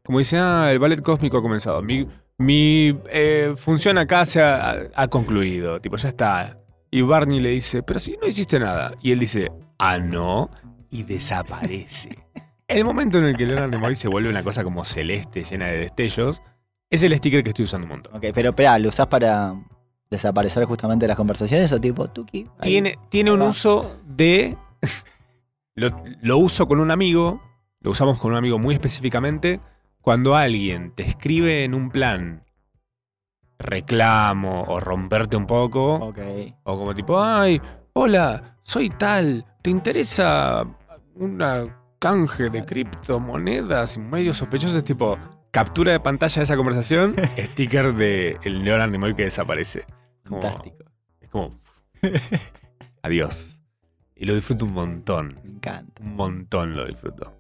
[0.04, 1.82] Como dice, ah, el ballet cósmico ha comenzado.
[1.82, 5.80] Mi, mi, eh, función acá se ha, ha concluido.
[5.82, 6.58] Tipo, ya está.
[6.92, 8.92] Y Barney le dice, pero si no hiciste nada.
[9.02, 10.50] Y él dice, ah, no.
[10.90, 12.18] Y desaparece.
[12.68, 15.78] El momento en el que Leonard Nimoy se vuelve una cosa como celeste, llena de
[15.78, 16.42] destellos,
[16.90, 18.16] es el sticker que estoy usando un montón.
[18.18, 19.56] Ok, pero espera, ¿lo usás para
[20.10, 22.46] desaparecer justamente de las conversaciones o tipo tuki?
[22.62, 23.46] Tiene, tiene un va.
[23.46, 24.58] uso de.
[25.76, 27.42] lo, lo uso con un amigo,
[27.80, 29.62] lo usamos con un amigo muy específicamente.
[30.08, 32.46] Cuando alguien te escribe en un plan
[33.60, 36.14] reclamo o romperte un poco,
[36.64, 40.66] o como tipo, ay, hola, soy tal, ¿te interesa
[41.16, 44.82] una canje de criptomonedas y medio sospechosos?
[44.86, 45.18] Tipo,
[45.52, 49.86] captura de pantalla de esa conversación, sticker de el Leonard Nimoy que desaparece.
[50.26, 50.86] Como- Fantástico.
[51.20, 51.50] es como.
[53.02, 53.60] Adiós.
[54.16, 55.38] Y lo disfruto un montón.
[55.44, 56.02] Me encanta.
[56.02, 57.38] Un montón lo disfruto.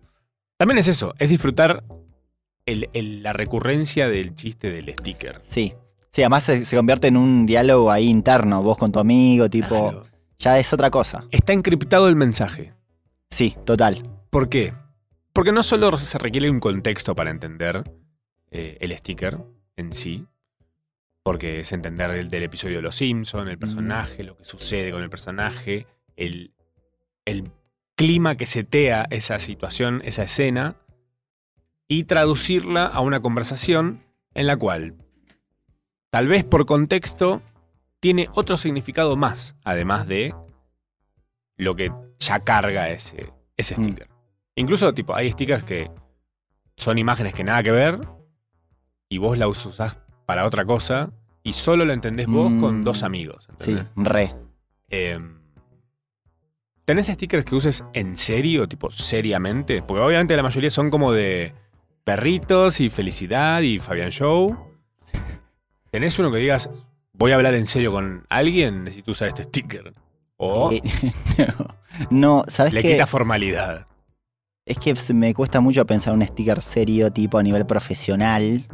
[0.57, 1.85] También es eso, es disfrutar
[2.67, 5.39] el- el- la recurrencia del chiste del sticker.
[5.41, 5.73] Sí.
[6.11, 9.89] Sí, además se, se convierte en un diálogo ahí interno, vos con tu amigo, tipo,
[9.91, 10.05] Claro.
[10.39, 11.25] ya es otra cosa.
[11.31, 12.73] Está encriptado el mensaje.
[13.29, 14.03] Sí, total.
[14.29, 14.73] ¿Por qué?
[15.33, 17.83] Porque no solo se requiere un contexto para entender
[18.49, 19.37] eh, el sticker
[19.75, 20.25] en sí,
[21.21, 25.03] porque es entender el del episodio de Los Simpson, el personaje, lo que sucede con
[25.03, 26.53] el personaje, el,
[27.25, 27.51] el
[27.95, 30.77] clima que setea esa situación, esa escena,
[31.87, 34.95] y traducirla a una conversación en la cual,
[36.09, 37.41] tal vez por contexto,
[37.99, 40.33] tiene otro significado más, además de
[41.55, 43.83] lo que ya carga ese, ese Mm.
[43.83, 44.09] sticker.
[44.55, 45.89] Incluso, tipo, hay stickers que
[46.75, 47.99] son imágenes que nada que ver
[49.09, 51.11] y vos la us- usás para otra cosa
[51.43, 52.59] y solo lo entendés vos Mm.
[52.61, 53.47] con dos amigos.
[53.59, 54.35] Sí, re.
[54.89, 55.37] Em,
[56.85, 59.81] ¿Tenés stickers que uses en serio, tipo seriamente?
[59.81, 61.53] Porque obviamente la mayoría son como de
[62.07, 64.55] perritos y felicidad y Fabian Show.
[65.91, 66.69] ¿Tenés uno que digas,
[67.11, 68.85] voy a hablar en serio con alguien?
[68.85, 69.93] Necesito usar este sticker.
[70.37, 70.81] O Eh,
[72.09, 73.87] no, ¿sabes le quita formalidad.
[74.65, 78.65] Es que me cuesta mucho pensar un sticker serio, tipo a nivel profesional.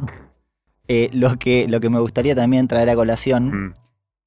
[0.86, 3.74] Eh, lo, que, lo que me gustaría también traer a colación Mm.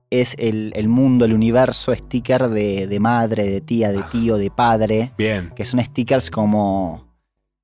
[0.09, 4.51] es el, el mundo, el universo sticker de, de madre, de tía, de tío, de
[4.51, 5.53] padre, Bien.
[5.55, 7.06] que son stickers como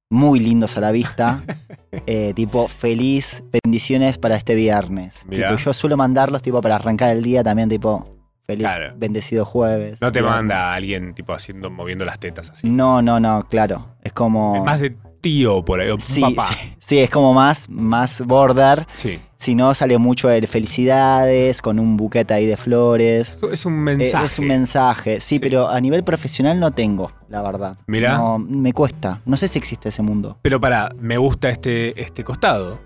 [0.10, 1.42] muy lindos a la vista.
[2.08, 5.26] eh, tipo, feliz, bendiciones para este viernes.
[5.30, 8.06] Tipo, yo suelo mandarlos tipo para arrancar el día también, tipo,
[8.46, 8.94] feliz, Claro.
[8.98, 10.02] bendecido jueves.
[10.02, 10.36] No te viernes.
[10.38, 12.70] manda alguien tipo haciendo, moviendo las tetas así.
[12.70, 13.96] No, no, no, claro.
[14.04, 14.56] Es como.
[14.56, 16.48] Es más de tío por ahí, o sí, papá.
[16.48, 18.86] sí, sí, es como más, más border.
[18.96, 19.20] Sí.
[19.38, 23.38] Si no, sale mucho el felicidades, con un buquete ahí de flores.
[23.52, 24.26] Es un Eh, mensaje.
[24.26, 25.40] Es un mensaje, sí, Sí.
[25.40, 27.76] pero a nivel profesional no tengo, la verdad.
[27.88, 28.18] Mirá.
[28.18, 29.22] No, me cuesta.
[29.26, 30.38] No sé si existe ese mundo.
[30.44, 32.80] Pero para, me gusta este, este costado.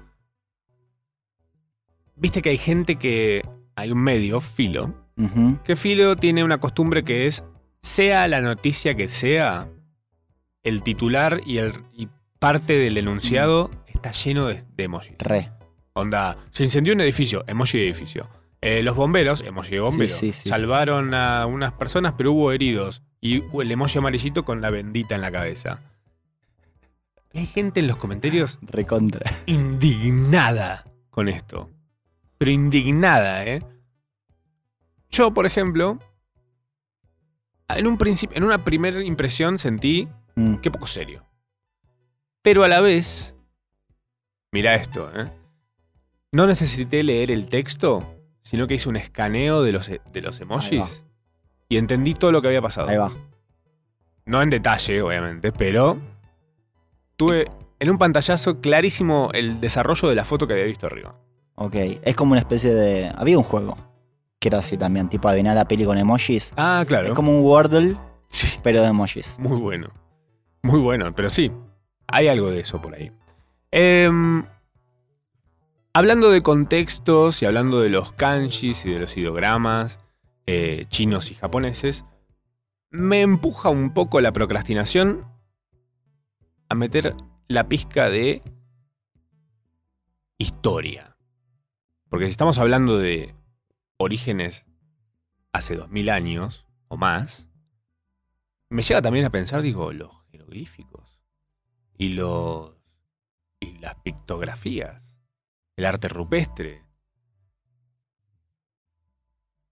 [2.15, 3.43] Viste que hay gente que.
[3.75, 4.91] Hay un medio, Filo,
[5.63, 7.43] que Filo tiene una costumbre que es,
[7.79, 9.69] sea la noticia que sea,
[10.63, 12.07] el titular y, el, y
[12.39, 15.15] parte del enunciado está lleno de, de emojis.
[15.19, 15.51] Re.
[15.93, 18.29] Onda, se incendió un edificio, emoji de edificio.
[18.61, 20.49] Eh, los bomberos, emoji de bombero, Sí, sí, sí.
[20.49, 23.01] salvaron a unas personas, pero hubo heridos.
[23.19, 25.79] Y el emoji amarillito con la bendita en la cabeza.
[27.33, 29.31] Hay gente en los comentarios Recontra.
[29.47, 31.69] indignada con esto.
[32.37, 33.63] Pero indignada, ¿eh?
[35.09, 35.99] Yo, por ejemplo,
[37.69, 40.57] en un principio, en una primera impresión sentí Mm.
[40.57, 41.25] Qué poco serio.
[42.41, 43.35] Pero a la vez,
[44.51, 45.29] mira esto, ¿eh?
[46.31, 48.03] No necesité leer el texto,
[48.43, 51.03] sino que hice un escaneo de los, e- de los emojis
[51.69, 52.89] y entendí todo lo que había pasado.
[52.89, 53.11] Ahí va.
[54.25, 55.97] No en detalle, obviamente, pero
[57.15, 61.15] tuve en un pantallazo clarísimo el desarrollo de la foto que había visto arriba.
[61.55, 61.75] Ok.
[62.03, 63.11] Es como una especie de.
[63.15, 63.77] Había un juego.
[64.39, 66.53] Que era así también, tipo adivinar la peli con emojis.
[66.57, 67.07] Ah, claro.
[67.07, 67.97] Es como un Wordle,
[68.27, 69.39] Sí, pero de emojis.
[69.39, 69.89] muy bueno.
[70.61, 71.51] Muy bueno, pero sí,
[72.07, 73.11] hay algo de eso por ahí.
[73.71, 74.45] Em,
[75.93, 79.99] hablando de contextos y hablando de los kanjis y de los ideogramas
[80.45, 82.05] eh, chinos y japoneses,
[82.89, 85.25] me empuja un poco la procrastinación
[86.69, 87.15] a meter
[87.47, 88.41] la pizca de
[90.37, 91.17] historia.
[92.09, 93.35] Porque si estamos hablando de
[93.97, 94.65] orígenes
[95.51, 97.49] hace 2000 años o más,
[98.69, 101.16] me llega también a pensar, digo, los jeroglíficos
[101.97, 102.77] y los
[103.59, 105.17] y las pictografías,
[105.75, 106.85] el arte rupestre.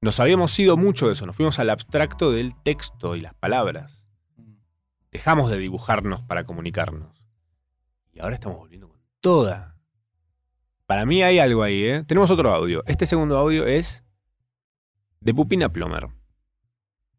[0.01, 4.03] Nos habíamos ido mucho de eso, nos fuimos al abstracto del texto y las palabras.
[5.11, 7.23] Dejamos de dibujarnos para comunicarnos.
[8.11, 9.77] Y ahora estamos volviendo con toda.
[10.85, 12.03] Para mí hay algo ahí, ¿eh?
[12.05, 12.83] Tenemos otro audio.
[12.85, 14.03] Este segundo audio es
[15.21, 16.09] de Pupina Plomer.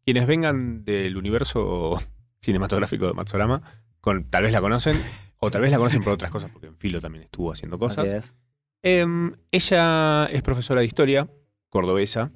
[0.05, 1.99] Quienes vengan del universo
[2.39, 3.61] cinematográfico de Matsurama,
[4.07, 5.03] con, tal vez la conocen,
[5.39, 8.07] o tal vez la conocen por otras cosas, porque en Filo también estuvo haciendo cosas.
[8.07, 8.33] Así es.
[8.81, 11.29] Em, ella es profesora de historia,
[11.67, 12.31] cordobesa.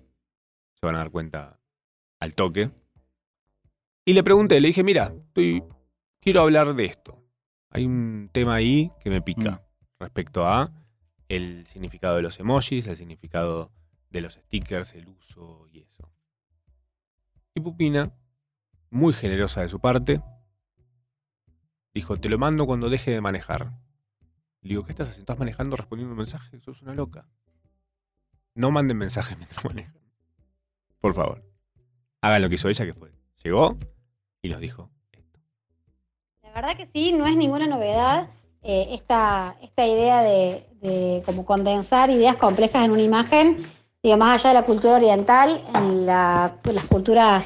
[0.74, 1.62] Se van a dar cuenta
[2.20, 2.72] al toque.
[4.04, 5.64] Y le pregunté, le dije, mira, estoy,
[6.20, 7.24] quiero hablar de esto.
[7.70, 9.64] Hay un tema ahí que me pica
[9.98, 10.74] respecto a
[11.30, 13.72] el significado de los emojis, el significado
[14.10, 16.12] de los stickers, el uso y eso.
[17.56, 18.12] Y Pupina,
[18.90, 20.22] muy generosa de su parte,
[21.94, 23.72] dijo, te lo mando cuando deje de manejar.
[24.62, 25.24] Le digo, ¿qué estás haciendo?
[25.24, 26.60] ¿Estás manejando respondiendo un mensaje?
[26.60, 27.28] Sos una loca.
[28.56, 30.02] No manden mensajes mientras manejan.
[31.00, 31.44] Por favor.
[32.22, 33.12] Hagan lo que hizo ella, que fue.
[33.44, 33.78] Llegó
[34.42, 35.40] y nos dijo esto.
[36.44, 38.30] La verdad que sí, no es ninguna novedad
[38.62, 43.58] eh, esta, esta idea de, como condensar ideas complejas en una imagen,
[44.04, 47.46] digo, más allá de la cultura oriental, en la- las culturas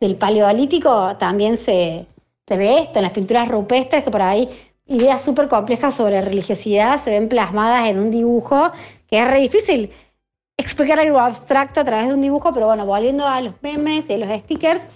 [0.00, 2.06] del paleolítico también se,
[2.46, 4.48] se ve esto, en las pinturas rupestres, que por ahí
[4.86, 8.72] ideas súper complejas sobre religiosidad se ven plasmadas en un dibujo,
[9.08, 9.90] que es re difícil
[10.56, 14.14] explicar algo abstracto a través de un dibujo, pero bueno, volviendo a los memes y
[14.14, 14.86] a los stickers,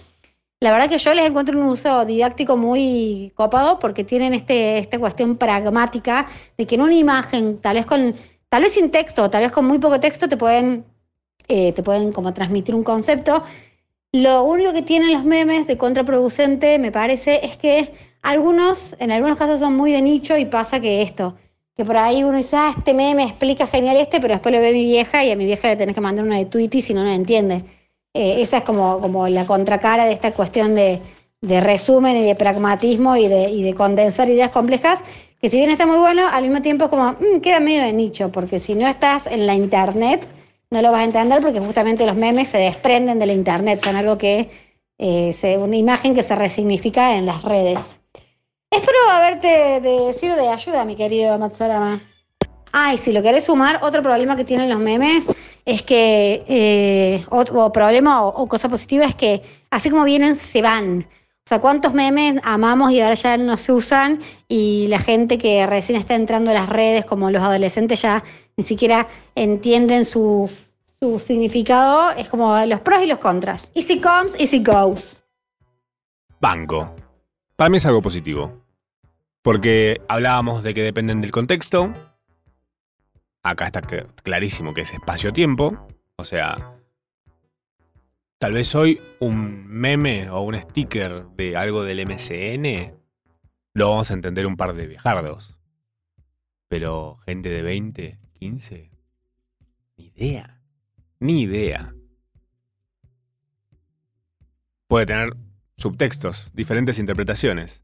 [0.61, 4.99] la verdad que yo les encuentro un uso didáctico muy copado porque tienen este, esta
[4.99, 8.15] cuestión pragmática de que en una imagen, tal vez con,
[8.49, 10.85] tal vez sin texto, tal vez con muy poco texto, te pueden,
[11.47, 13.43] eh, te pueden como transmitir un concepto.
[14.11, 17.93] Lo único que tienen los memes de contraproducente, me parece, es que
[18.23, 21.35] algunos, en algunos casos son muy de nicho y pasa que esto,
[21.77, 24.73] que por ahí uno dice, ah, este meme explica genial este, pero después lo ve
[24.73, 27.03] mi vieja y a mi vieja le tenés que mandar una de Tweety si no
[27.03, 27.63] lo entiende.
[28.15, 31.01] Eh, esa es como, como la contracara de esta cuestión de,
[31.41, 35.01] de resumen y de pragmatismo y de, y de condensar ideas complejas,
[35.39, 37.93] que si bien está muy bueno, al mismo tiempo es como, mm, queda medio de
[37.93, 40.27] nicho, porque si no estás en la internet,
[40.71, 43.95] no lo vas a entender porque justamente los memes se desprenden de la internet, son
[43.95, 44.49] algo que,
[44.97, 47.79] eh, una imagen que se resignifica en las redes.
[48.69, 52.01] Espero haberte sido de ayuda, mi querido Matsurama.
[52.71, 55.25] Ah, y si lo querés sumar, otro problema que tienen los memes
[55.65, 61.07] es que, eh, otro problema o cosa positiva es que así como vienen, se van.
[61.49, 64.21] O sea, ¿cuántos memes amamos y ahora ya no se usan?
[64.47, 68.23] Y la gente que recién está entrando a las redes, como los adolescentes, ya
[68.55, 70.47] ni siquiera entienden su,
[70.99, 72.11] su significado.
[72.11, 73.71] Es como los pros y los contras.
[73.73, 75.23] Easy comes, easy goes.
[76.39, 76.95] Banco.
[77.55, 78.63] Para mí es algo positivo.
[79.41, 81.91] Porque hablábamos de que dependen del contexto.
[83.41, 85.87] Acá está clarísimo que es espacio-tiempo.
[86.15, 86.75] O sea,
[88.39, 92.97] tal vez hoy un meme o un sticker de algo del MCN
[93.73, 95.57] lo vamos a entender un par de viejardos.
[96.69, 98.91] Pero gente de 20, 15,
[99.97, 100.61] ni idea.
[101.19, 101.93] Ni idea.
[104.87, 105.35] Puede tener
[105.77, 107.81] subtextos, diferentes interpretaciones,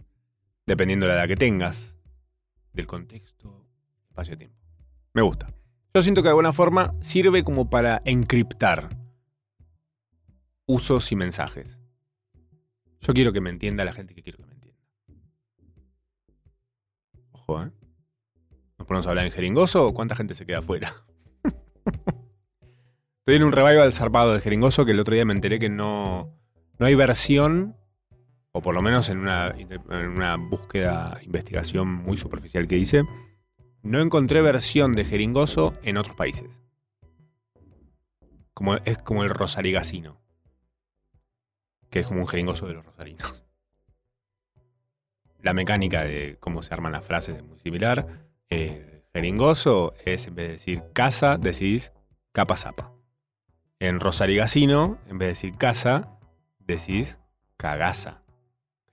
[0.65, 1.95] dependiendo de la edad que tengas,
[2.73, 3.67] del contexto
[4.07, 4.57] espacio-tiempo.
[5.13, 5.53] Me gusta.
[5.93, 9.04] Yo siento que de alguna forma sirve como para encriptar
[10.65, 11.79] usos y mensajes.
[13.01, 14.81] Yo quiero que me entienda la gente que quiero que me entienda.
[17.31, 17.71] Ojo, ¿eh?
[18.77, 21.05] ¿Nos ponemos a hablar en jeringoso cuánta gente se queda afuera?
[23.19, 26.35] Estoy en un revival zarpado de jeringoso que el otro día me enteré que no,
[26.77, 27.75] no hay versión,
[28.51, 33.03] o por lo menos en una, en una búsqueda, investigación muy superficial que hice,
[33.81, 36.61] no encontré versión de jeringoso en otros países.
[38.53, 40.24] Como, es como el rosarigacino.
[41.89, 43.43] Que es como un jeringoso de los rosarinos.
[45.41, 48.27] La mecánica de cómo se arman las frases es muy similar.
[48.49, 51.93] Eh, jeringoso es, en vez de decir casa, decís
[52.31, 52.91] capa zapa.
[53.79, 56.17] En rosarigacino, en vez de decir casa,
[56.59, 57.19] decís
[57.57, 58.23] cagaza.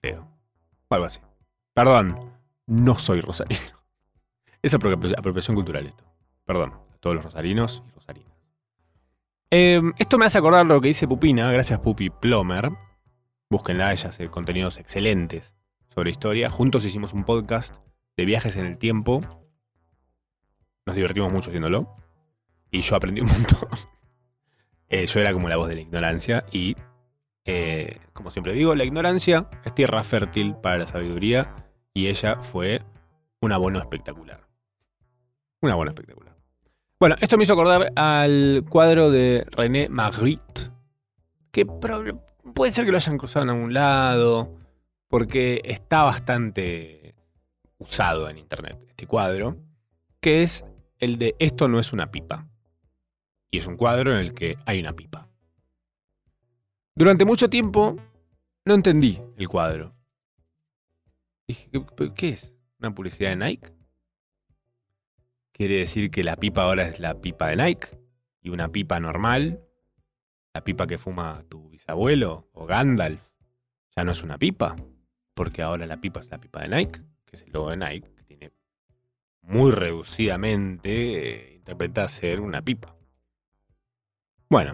[0.01, 0.29] Creo.
[0.89, 1.21] O algo así.
[1.73, 2.33] Perdón,
[2.67, 3.61] no soy rosarino.
[4.63, 6.05] Es apropia- apropiación cultural esto.
[6.45, 8.32] Perdón, a todos los rosarinos y rosarinas.
[9.55, 12.71] Eh, esto me hace acordar lo que dice Pupina, gracias Pupi Plomer.
[13.51, 15.55] Búsquenla, ella hace contenidos excelentes
[15.95, 16.49] sobre historia.
[16.49, 17.77] Juntos hicimos un podcast
[18.17, 19.21] de viajes en el tiempo.
[20.87, 21.95] Nos divertimos mucho haciéndolo.
[22.71, 23.69] Y yo aprendí un montón.
[24.95, 26.77] Eh, yo era como la voz de la ignorancia y,
[27.47, 31.57] eh, como siempre digo, la ignorancia es tierra fértil para la sabiduría
[31.95, 32.83] y ella fue
[33.41, 34.47] un abono espectacular.
[35.63, 36.22] Un abono espectacular.
[37.03, 40.71] Bueno, esto me hizo acordar al cuadro de René Magritte,
[41.51, 44.57] que puede ser que lo hayan cruzado en algún lado,
[45.09, 47.17] porque está bastante
[47.79, 49.57] usado en internet este cuadro,
[50.21, 50.65] que es
[51.01, 52.47] el de Esto no es una pipa.
[53.51, 55.29] Y es un cuadro en el que hay una pipa.
[56.95, 57.97] Durante mucho tiempo
[58.65, 59.93] no entendí el cuadro.
[61.49, 62.55] Dije, ¿qué, qué es?
[62.79, 63.82] ¿Una publicidad de Nike?
[65.53, 67.99] ¿Quiere decir que la pipa ahora es la pipa de Nike?
[68.41, 69.63] ¿Y una pipa normal?
[70.55, 73.21] ¿La pipa que fuma tu bisabuelo o Gandalf?
[73.95, 74.77] ¿Ya no es una pipa?
[75.35, 78.11] Porque ahora la pipa es la pipa de Nike, que es el logo de Nike,
[78.15, 78.53] que tiene
[79.43, 82.97] muy reducidamente eh, interpreta ser una pipa.
[84.49, 84.73] Bueno.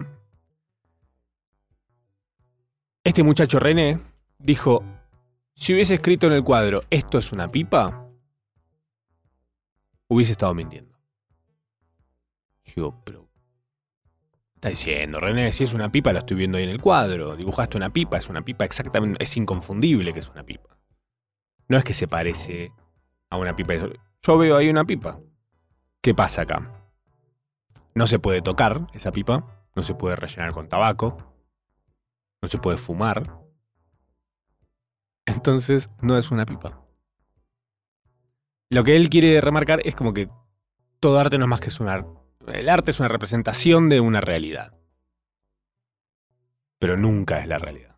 [3.03, 3.99] Este muchacho René
[4.37, 4.83] dijo,
[5.53, 8.08] si hubiese escrito en el cuadro, esto es una pipa,
[10.09, 10.99] hubiese estado mintiendo.
[12.75, 13.29] Yo, pero...
[13.29, 17.37] ¿qué Está diciendo, René, si es una pipa, la estoy viendo ahí en el cuadro.
[17.37, 20.77] Dibujaste una pipa, es una pipa exactamente, es inconfundible que es una pipa.
[21.69, 22.73] No es que se parece
[23.29, 23.73] a una pipa.
[24.21, 25.19] Yo veo ahí una pipa.
[26.01, 26.73] ¿Qué pasa acá?
[27.95, 31.33] No se puede tocar esa pipa, no se puede rellenar con tabaco,
[32.41, 33.39] no se puede fumar.
[35.25, 36.88] Entonces no es una pipa.
[38.69, 40.29] Lo que él quiere remarcar es como que
[40.99, 42.05] todo arte no es más que una...
[42.47, 44.77] El arte es una representación de una realidad.
[46.79, 47.97] Pero nunca es la realidad.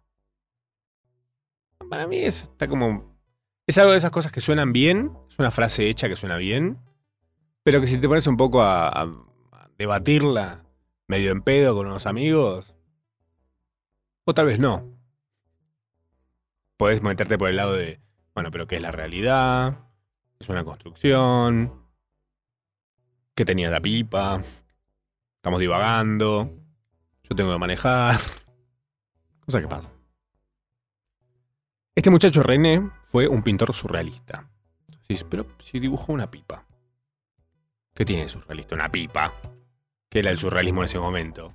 [1.90, 3.20] Para mí es, está como...
[3.68, 6.80] Es algo de esas cosas que suenan bien, es una frase hecha que suena bien,
[7.64, 9.04] pero que si te pones un poco a, a-
[9.52, 10.66] a debatirla
[11.08, 12.74] medio en pedo con unos amigos,
[14.26, 14.98] o tal vez no.
[16.78, 18.02] Podés meterte por el lado de,
[18.34, 19.91] bueno, pero ¿qué es la realidad?
[20.42, 21.72] Es una construcción.
[23.36, 24.42] ¿Qué tenía la pipa?
[25.36, 26.52] Estamos divagando.
[27.30, 28.20] Yo tengo que manejar.
[29.46, 29.92] Cosa que pasa.
[31.94, 34.50] Este muchacho René fue un pintor surrealista.
[34.88, 36.66] Decís, pero si dibujó una pipa.
[37.94, 38.74] ¿Qué tiene de surrealista?
[38.74, 39.32] Una pipa.
[40.10, 41.54] ¿Qué era el surrealismo en ese momento?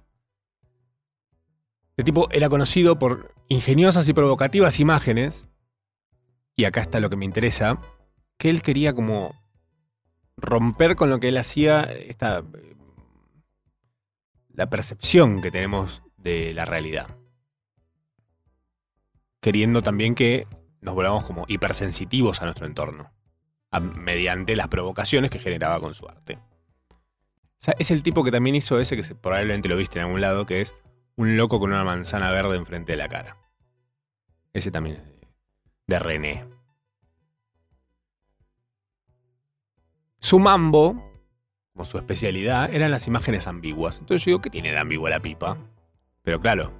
[1.90, 5.48] Este tipo era conocido por ingeniosas y provocativas imágenes.
[6.54, 7.80] Y acá está lo que me interesa.
[8.36, 9.34] Que él quería como
[10.36, 12.76] romper con lo que él hacía, esta, eh,
[14.50, 17.16] la percepción que tenemos de la realidad.
[19.40, 20.46] Queriendo también que
[20.80, 23.12] nos volvamos como hipersensitivos a nuestro entorno,
[23.80, 26.38] mediante las provocaciones que generaba con su arte.
[27.78, 30.60] Es el tipo que también hizo ese que probablemente lo viste en algún lado, que
[30.60, 30.74] es
[31.16, 33.36] un loco con una manzana verde enfrente de la cara.
[34.52, 35.28] Ese también es de,
[35.86, 36.55] de René.
[40.26, 41.08] Su mambo,
[41.72, 44.00] como su especialidad, eran las imágenes ambiguas.
[44.00, 45.56] Entonces yo digo, ¿qué tiene de ambigua la pipa?
[46.22, 46.72] Pero claro,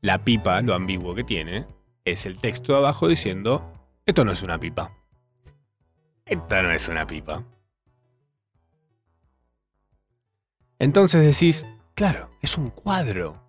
[0.00, 1.68] la pipa, lo ambiguo que tiene,
[2.04, 3.72] es el texto de abajo diciendo,
[4.06, 4.92] esto no es una pipa.
[6.24, 7.44] Esto no es una pipa.
[10.80, 13.40] Entonces decís, claro, es un cuadro.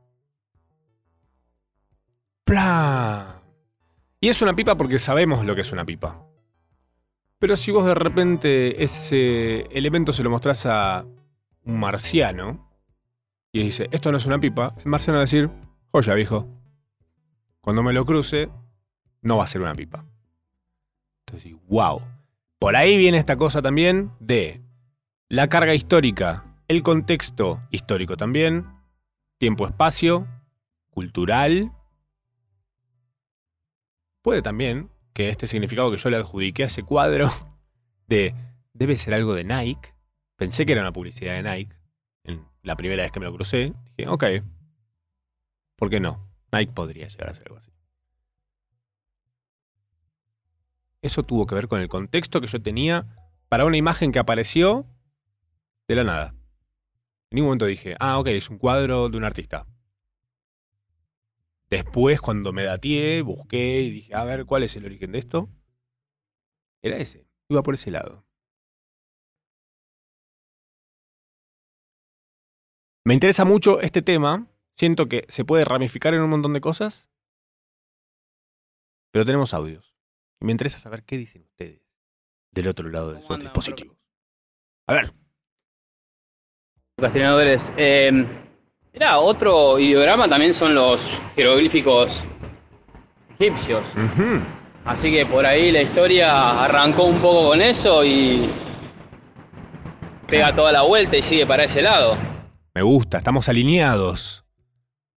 [2.43, 3.41] ¡Pla!
[4.22, 6.28] Y es una pipa porque sabemos lo que es una pipa.
[7.40, 11.06] Pero si vos de repente ese elemento se lo mostrás a
[11.64, 12.70] un marciano
[13.54, 15.50] y dice, esto no es una pipa, el marciano va a decir,
[15.92, 16.48] joya, viejo.
[17.62, 18.50] Cuando me lo cruce,
[19.22, 20.06] no va a ser una pipa.
[21.26, 22.02] Entonces, wow.
[22.60, 24.62] Por ahí viene esta cosa también de
[25.30, 28.68] la carga histórica, el contexto histórico también,
[29.38, 30.28] tiempo-espacio,
[30.90, 31.72] cultural.
[34.22, 37.30] Puede también que este significado que yo le adjudiqué a ese cuadro
[38.07, 38.34] de
[38.72, 39.93] debe ser algo de Nike.
[40.38, 41.76] Pensé que era una publicidad de Nike.
[42.24, 44.24] En la primera vez que me lo crucé, dije, ok.
[45.76, 46.26] ¿Por qué no?
[46.53, 47.70] Nike podría llegar a ser algo así.
[51.01, 53.05] Eso tuvo que ver con el contexto que yo tenía
[53.49, 54.86] para una imagen que apareció
[55.89, 56.28] de la nada.
[57.30, 59.67] En ningún momento dije, ah, ok, es un cuadro de un artista.
[61.70, 65.49] Después, cuando me dateé, busqué y dije, a ver, ¿cuál es el origen de esto?
[66.82, 67.28] Era ese.
[67.47, 68.26] Iba por ese lado.
[73.05, 74.47] Me interesa mucho este tema.
[74.76, 77.11] Siento que se puede ramificar en un montón de cosas.
[79.11, 79.95] Pero tenemos audios.
[80.39, 81.82] Y me interesa saber qué dicen ustedes
[82.51, 83.97] del otro lado de sus dispositivos.
[84.88, 85.13] A ver.
[86.95, 87.74] Procrastinadores.
[87.78, 88.49] Eh,
[89.18, 91.00] otro ideograma también son los
[91.36, 92.24] jeroglíficos
[93.39, 93.82] egipcios.
[94.86, 98.50] Así que por ahí la historia arrancó un poco con eso y
[100.28, 102.18] pega toda la vuelta y sigue para ese lado.
[102.74, 104.45] Me gusta, estamos alineados.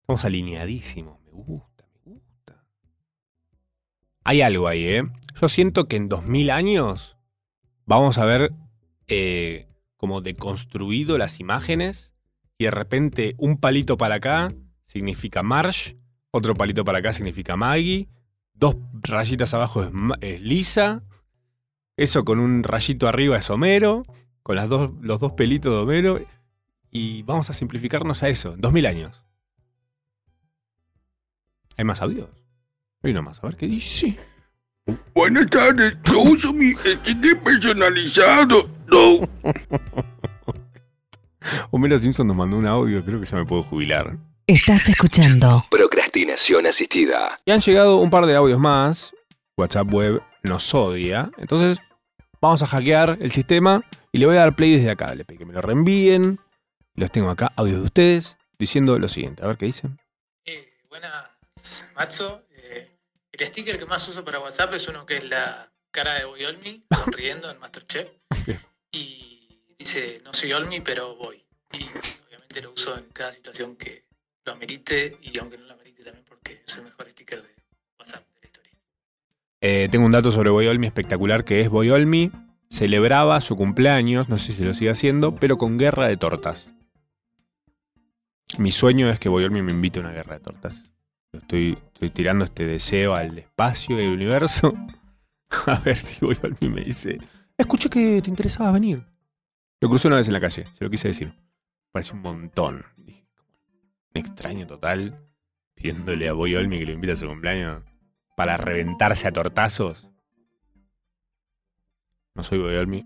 [0.01, 1.19] Estamos alineadísimos.
[1.25, 2.65] Me gusta, me gusta.
[4.23, 5.03] Hay algo ahí, ¿eh?
[5.41, 7.17] Yo siento que en 2000 años
[7.85, 8.51] vamos a ver
[9.07, 9.67] eh,
[9.97, 12.13] como deconstruido las imágenes
[12.61, 14.53] y de repente un palito para acá
[14.85, 15.95] significa Marsh,
[16.29, 18.07] otro palito para acá significa Maggie,
[18.53, 19.89] dos rayitas abajo
[20.21, 21.01] es, Lisa,
[21.97, 24.03] eso con un rayito arriba es Homero,
[24.43, 26.21] con las dos, los dos pelitos de Homero
[26.91, 29.25] y vamos a simplificarnos a eso, en 2000 años.
[31.77, 32.29] ¿Hay más audios?
[33.01, 34.19] Hay uno más, a ver qué dice.
[35.15, 38.69] Buenas tardes, yo uso mi sticker personalizado.
[38.85, 39.27] No.
[41.71, 44.17] Homero Simpson nos mandó un audio, creo que ya me puedo jubilar.
[44.47, 47.39] Estás escuchando Procrastinación asistida.
[47.45, 49.13] Y han llegado un par de audios más.
[49.57, 51.31] WhatsApp Web nos odia.
[51.37, 51.77] Entonces,
[52.41, 55.13] vamos a hackear el sistema y le voy a dar play desde acá.
[55.15, 56.39] Le pedí que me lo reenvíen.
[56.95, 59.43] Los tengo acá, audios de ustedes, diciendo lo siguiente.
[59.43, 59.99] A ver qué dicen.
[60.45, 61.29] Eh, buenas,
[61.95, 62.43] Matzo.
[62.49, 62.97] Eh,
[63.31, 66.43] el sticker que más uso para WhatsApp es uno que es la cara de Boy
[66.43, 68.09] Olmi sonriendo en Masterchef.
[68.45, 68.59] Bien.
[68.91, 69.30] Y
[69.81, 71.43] dice, no soy Olmi, pero voy.
[71.73, 71.83] Y
[72.27, 74.05] obviamente lo uso en cada situación que
[74.45, 77.49] lo amerite y aunque no lo amerite también porque es el mejor sticker de
[77.99, 78.71] WhatsApp de la historia.
[79.61, 82.31] Eh, tengo un dato sobre Boyolmi espectacular que es Boyolmi
[82.69, 86.71] celebraba su cumpleaños, no sé si lo sigue haciendo, pero con guerra de tortas.
[88.57, 90.91] Mi sueño es que Boyolmi me invite a una guerra de tortas.
[91.33, 91.77] Estoy,
[92.13, 94.73] tirando este deseo al espacio y al universo.
[95.65, 97.19] A ver si Boyolmi me dice,
[97.57, 99.10] escuché que te interesaba venir.
[99.81, 101.33] Lo crucé una vez en la calle, se lo quise decir.
[101.91, 102.85] Parece un montón.
[102.95, 103.27] Dije,
[104.13, 105.27] un extraño total,
[105.73, 107.83] pidiéndole a Boyolmi que lo invite a su cumpleaños
[108.37, 110.07] para reventarse a tortazos.
[112.33, 113.03] No soy Boyolmi,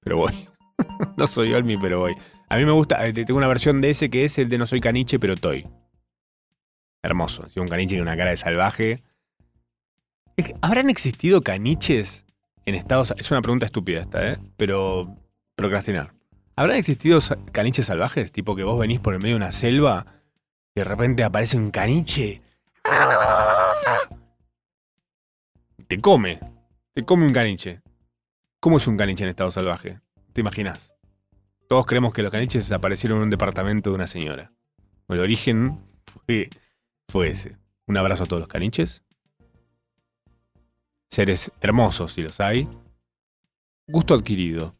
[0.00, 0.48] pero voy.
[1.16, 2.14] no soy Olmi, pero voy.
[2.48, 4.66] A mí me gusta, eh, tengo una versión de ese que es el de No
[4.66, 5.66] soy caniche, pero toy.
[7.02, 7.44] Hermoso.
[7.44, 9.02] así un caniche con una cara de salvaje.
[10.60, 12.24] ¿Habrán existido caniches
[12.64, 14.38] en Estados Es una pregunta estúpida esta, ¿eh?
[14.56, 15.16] Pero
[15.58, 16.14] procrastinar.
[16.54, 17.18] ¿Habrán existido
[17.52, 18.30] caniches salvajes?
[18.32, 20.06] Tipo que vos venís por el medio de una selva
[20.74, 22.42] y de repente aparece un caniche.
[25.88, 26.38] Te come.
[26.94, 27.82] Te come un caniche.
[28.60, 30.00] ¿Cómo es un caniche en estado salvaje?
[30.32, 30.94] ¿Te imaginas?
[31.68, 34.52] Todos creemos que los caniches desaparecieron en un departamento de una señora.
[35.08, 36.50] El origen fue,
[37.08, 37.58] fue ese.
[37.86, 39.02] Un abrazo a todos los caniches.
[41.10, 42.68] Seres hermosos, si los hay.
[43.86, 44.77] Gusto adquirido,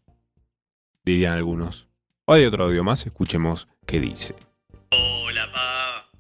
[1.08, 1.88] dirían algunos.
[2.26, 4.34] Hoy hay otro audio más, escuchemos qué dice.
[4.90, 6.10] Hola, pa.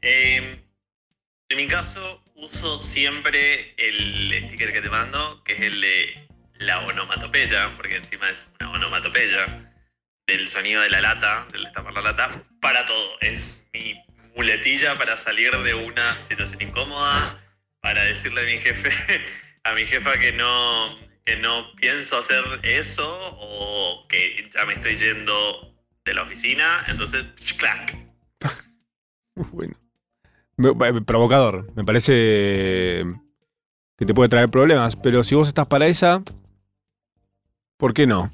[0.00, 0.64] Eh,
[1.48, 6.80] en mi caso, uso siempre el sticker que te mando, que es el de la
[6.86, 9.70] onomatopeya, porque encima es una onomatopeya,
[10.26, 12.28] del sonido de la lata, del destapar la lata,
[12.60, 13.18] para todo.
[13.20, 14.02] Es mi
[14.34, 17.38] muletilla para salir de una situación incómoda,
[17.80, 18.90] para decirle a mi jefe,
[19.64, 24.96] a mi jefa que no, que no pienso hacer eso o que ya me estoy
[24.96, 26.84] yendo de la oficina.
[26.88, 27.24] Entonces,
[27.58, 27.96] clac.
[29.34, 29.74] Bueno.
[30.58, 31.72] Eh, Provocador.
[31.74, 33.04] Me parece
[33.96, 34.96] que te puede traer problemas.
[34.96, 36.22] Pero si vos estás para esa,
[37.78, 38.32] ¿por qué no?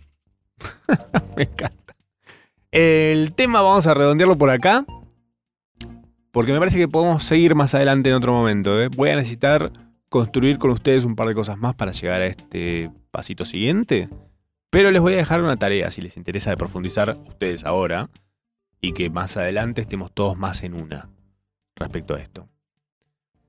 [1.36, 1.96] me encanta.
[2.70, 4.84] El tema vamos a redondearlo por acá.
[6.32, 8.80] Porque me parece que podemos seguir más adelante en otro momento.
[8.80, 8.88] ¿eh?
[8.88, 9.72] Voy a necesitar
[10.08, 14.08] construir con ustedes un par de cosas más para llegar a este pasito siguiente.
[14.70, 18.10] Pero les voy a dejar una tarea si les interesa de profundizar ustedes ahora
[18.80, 21.08] y que más adelante estemos todos más en una
[21.76, 22.48] respecto a esto.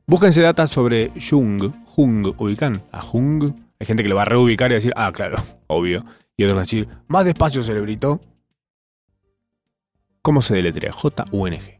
[0.05, 1.71] Búsquense data sobre Jung.
[1.85, 2.81] Jung, ¿ubican?
[2.91, 3.53] A Jung.
[3.79, 5.37] Hay gente que lo va a reubicar y decir, ah, claro,
[5.67, 6.03] obvio.
[6.35, 8.21] Y otros van a decir, más despacio, cerebrito.
[10.21, 10.91] ¿Cómo se deletrea?
[10.91, 11.78] J-U-N-G.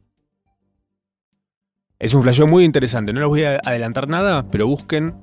[2.00, 3.12] Es un flasheo muy interesante.
[3.12, 5.16] No les voy a adelantar nada, pero busquen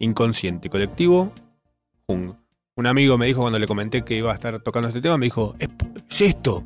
[0.00, 1.32] inconsciente colectivo.
[2.08, 5.26] Un amigo me dijo cuando le comenté que iba a estar tocando este tema, me
[5.26, 5.68] dijo, ¿es,
[6.10, 6.64] es esto?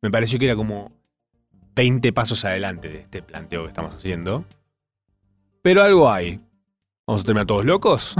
[0.00, 0.92] Me pareció que era como
[1.74, 4.44] 20 pasos adelante de este planteo que estamos haciendo.
[5.62, 6.40] Pero algo hay.
[7.04, 8.14] ¿Vamos a terminar todos locos?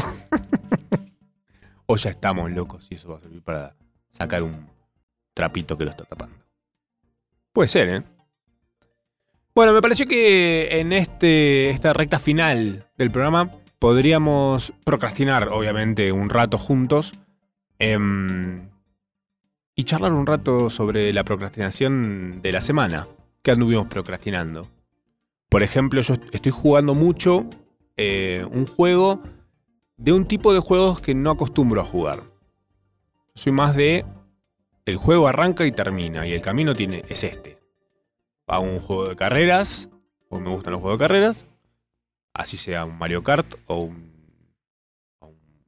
[1.86, 3.76] o ya estamos locos y eso va a servir para
[4.12, 4.66] sacar un
[5.32, 6.36] trapito que lo está tapando.
[7.52, 8.02] Puede ser, ¿eh?
[9.54, 16.30] Bueno, me pareció que en este, esta recta final del programa podríamos procrastinar, obviamente, un
[16.30, 17.12] rato juntos
[17.78, 18.70] em,
[19.74, 23.08] y charlar un rato sobre la procrastinación de la semana
[23.42, 24.68] que anduvimos procrastinando.
[25.50, 27.44] Por ejemplo, yo estoy jugando mucho
[27.98, 29.22] eh, un juego
[29.98, 32.22] de un tipo de juegos que no acostumbro a jugar.
[33.34, 34.06] Soy más de
[34.86, 37.61] el juego arranca y termina y el camino tiene es este.
[38.46, 39.88] Hago un juego de carreras,
[40.28, 41.46] o me gustan los juegos de carreras,
[42.34, 44.12] así sea un Mario Kart o un,
[45.20, 45.64] o un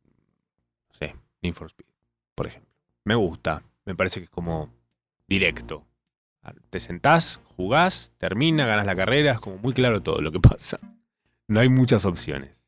[0.88, 1.86] no sé, Need Speed,
[2.34, 2.70] por ejemplo.
[3.04, 4.72] Me gusta, me parece que es como
[5.28, 5.86] directo.
[6.68, 10.78] Te sentás, jugás, termina, ganas la carrera, es como muy claro todo lo que pasa.
[11.48, 12.64] No hay muchas opciones.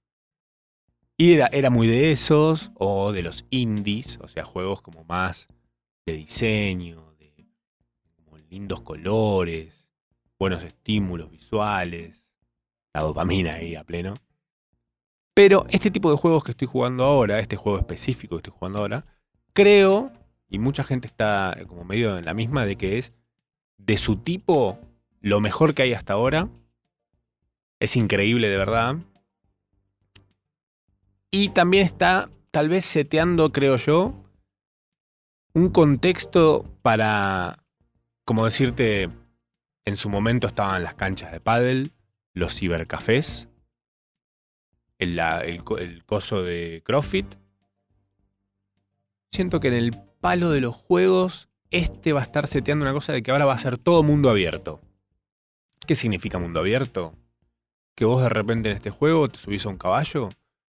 [1.19, 5.49] Y era, era muy de esos, o de los indies, o sea, juegos como más
[6.07, 7.47] de diseño, de
[8.49, 9.86] lindos colores,
[10.39, 12.29] buenos estímulos visuales,
[12.93, 14.15] la dopamina ahí a pleno.
[15.35, 18.79] Pero este tipo de juegos que estoy jugando ahora, este juego específico que estoy jugando
[18.79, 19.05] ahora,
[19.53, 20.13] creo,
[20.49, 23.13] y mucha gente está como medio en la misma, de que es
[23.77, 24.79] de su tipo
[25.21, 26.49] lo mejor que hay hasta ahora.
[27.81, 28.97] Es increíble de verdad.
[31.31, 34.15] Y también está tal vez seteando, creo yo,
[35.53, 37.63] un contexto para,
[38.25, 39.11] como decirte,
[39.87, 41.93] en su momento estaban las canchas de pádel,
[42.35, 43.49] los cibercafés,
[44.99, 47.27] el, el coso de CrossFit.
[49.33, 53.13] Siento que en el palo de los juegos, este va a estar seteando una cosa
[53.13, 54.81] de que ahora va a ser todo mundo abierto.
[55.87, 57.15] ¿Qué significa mundo abierto?
[57.95, 60.31] Que vos de repente en este juego te subís a un caballo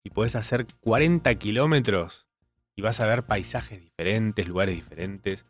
[0.04, 2.28] y podés hacer 40 kilómetros
[2.76, 5.46] y vas a ver paisajes diferentes, lugares diferentes.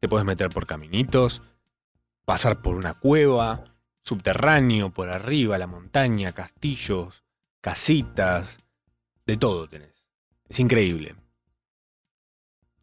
[0.00, 1.42] Te podés meter por caminitos,
[2.24, 3.64] pasar por una cueva,
[4.02, 7.24] subterráneo, por arriba, la montaña, castillos,
[7.60, 8.60] casitas,
[9.26, 10.04] de todo tenés.
[10.48, 11.14] Es increíble.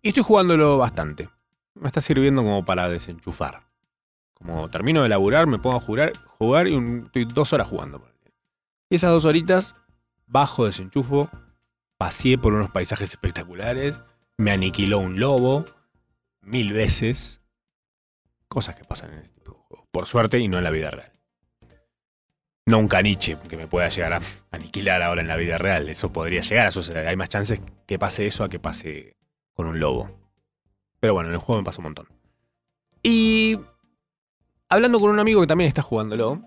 [0.01, 1.29] Y estoy jugándolo bastante.
[1.75, 3.67] Me está sirviendo como para desenchufar.
[4.33, 8.03] Como termino de laburar, me pongo a jugar, jugar y un- estoy dos horas jugando.
[8.89, 9.75] Y esas dos horitas,
[10.25, 11.29] bajo desenchufo,
[11.97, 14.01] paseé por unos paisajes espectaculares,
[14.37, 15.65] me aniquiló un lobo
[16.41, 17.40] mil veces.
[18.51, 19.87] Cosas que pasan en este tipo de juegos.
[19.91, 21.13] Por suerte y no en la vida real.
[22.65, 24.19] No un caniche que me pueda llegar a
[24.51, 25.87] aniquilar ahora en la vida real.
[25.87, 27.07] Eso podría llegar a suceder.
[27.07, 29.15] Hay más chances que pase eso a que pase
[29.53, 30.11] con un lobo.
[30.99, 32.09] Pero bueno, en el juego me pasa un montón.
[33.01, 33.57] Y
[34.67, 36.41] hablando con un amigo que también está jugándolo,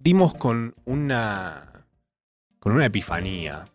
[0.00, 1.86] dimos con una
[2.58, 3.66] con una epifanía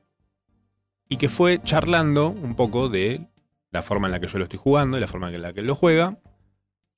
[1.08, 3.26] y que fue charlando un poco de
[3.70, 5.62] la forma en la que yo lo estoy jugando y la forma en la que
[5.62, 6.20] él lo juega.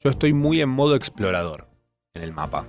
[0.04, 1.70] Yo estoy muy en modo explorador
[2.14, 2.68] en el mapa.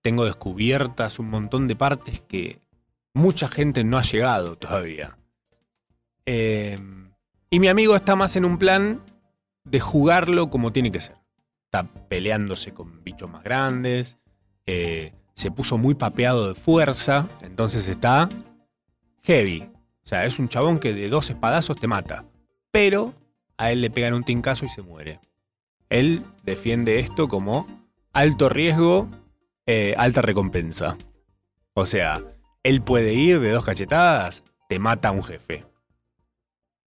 [0.00, 2.60] Tengo descubiertas un montón de partes que
[3.12, 5.18] mucha gente no ha llegado todavía.
[6.24, 6.78] Eh,
[7.50, 9.02] y mi amigo está más en un plan
[9.64, 11.16] de jugarlo como tiene que ser.
[11.64, 14.16] Está peleándose con bichos más grandes.
[14.64, 17.28] eh, se puso muy papeado de fuerza.
[17.42, 18.30] Entonces está
[19.24, 19.68] heavy.
[20.04, 22.24] O sea, es un chabón que de dos espadazos te mata.
[22.70, 23.12] Pero
[23.58, 25.20] a él le pegan un tincazo y se muere.
[25.88, 27.66] Él defiende esto como
[28.12, 29.08] alto riesgo,
[29.66, 30.96] eh, alta recompensa.
[31.74, 32.22] O sea,
[32.62, 35.64] él puede ir de dos cachetadas, te mata a un jefe.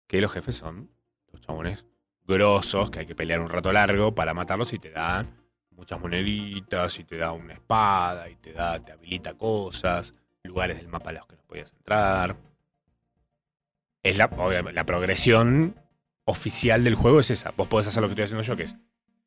[0.08, 0.90] Que los jefes son
[1.32, 1.86] los chabones
[2.26, 5.40] grosos, que hay que pelear un rato largo para matarlos y te dan
[5.80, 10.14] muchas moneditas, y te da una espada, y te da, te habilita cosas.
[10.44, 12.36] lugares del mapa a los que no podías entrar.
[14.04, 14.30] Es la,
[14.74, 15.76] la progresión
[16.26, 17.52] oficial del juego es esa.
[17.52, 18.76] Vos podés hacer lo que estoy haciendo yo, que es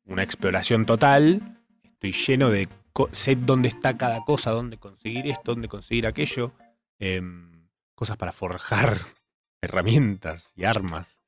[0.05, 1.59] una exploración total.
[1.83, 2.69] Estoy lleno de...
[3.11, 6.53] Sé dónde está cada cosa, dónde conseguir esto, dónde conseguir aquello.
[6.99, 8.99] em, cosas para forjar
[9.61, 11.19] herramientas y armas.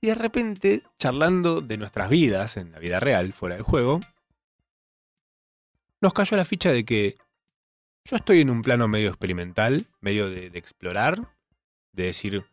[0.00, 4.00] Y de repente, charlando de nuestras vidas en la vida real, fuera del juego,
[6.00, 7.18] nos cayó la ficha de que
[8.04, 11.36] yo estoy en un plano medio experimental, medio de explorar,
[11.92, 12.44] de decir,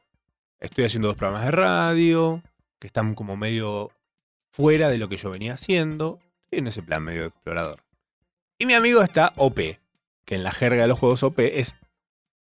[0.59, 2.43] estoy haciendo dos programas de radio,
[2.79, 3.91] que están como medio
[4.51, 6.19] fuera de lo que yo venía haciendo,
[6.51, 7.83] en ese plan medio explorador.
[8.57, 9.57] Y mi amigo está OP,
[10.25, 11.75] que en la jerga de los juegos OP es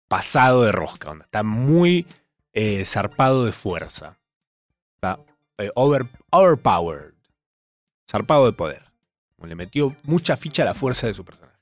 [0.08, 2.06] pasado de rosca, onda, está muy
[2.54, 4.20] eh, zarpado de fuerza.
[4.96, 5.20] Está
[5.58, 7.14] eh, over, overpowered.
[8.10, 8.92] Zarpado de poder.
[9.42, 11.58] Le metió mucha ficha a la fuerza de su personaje.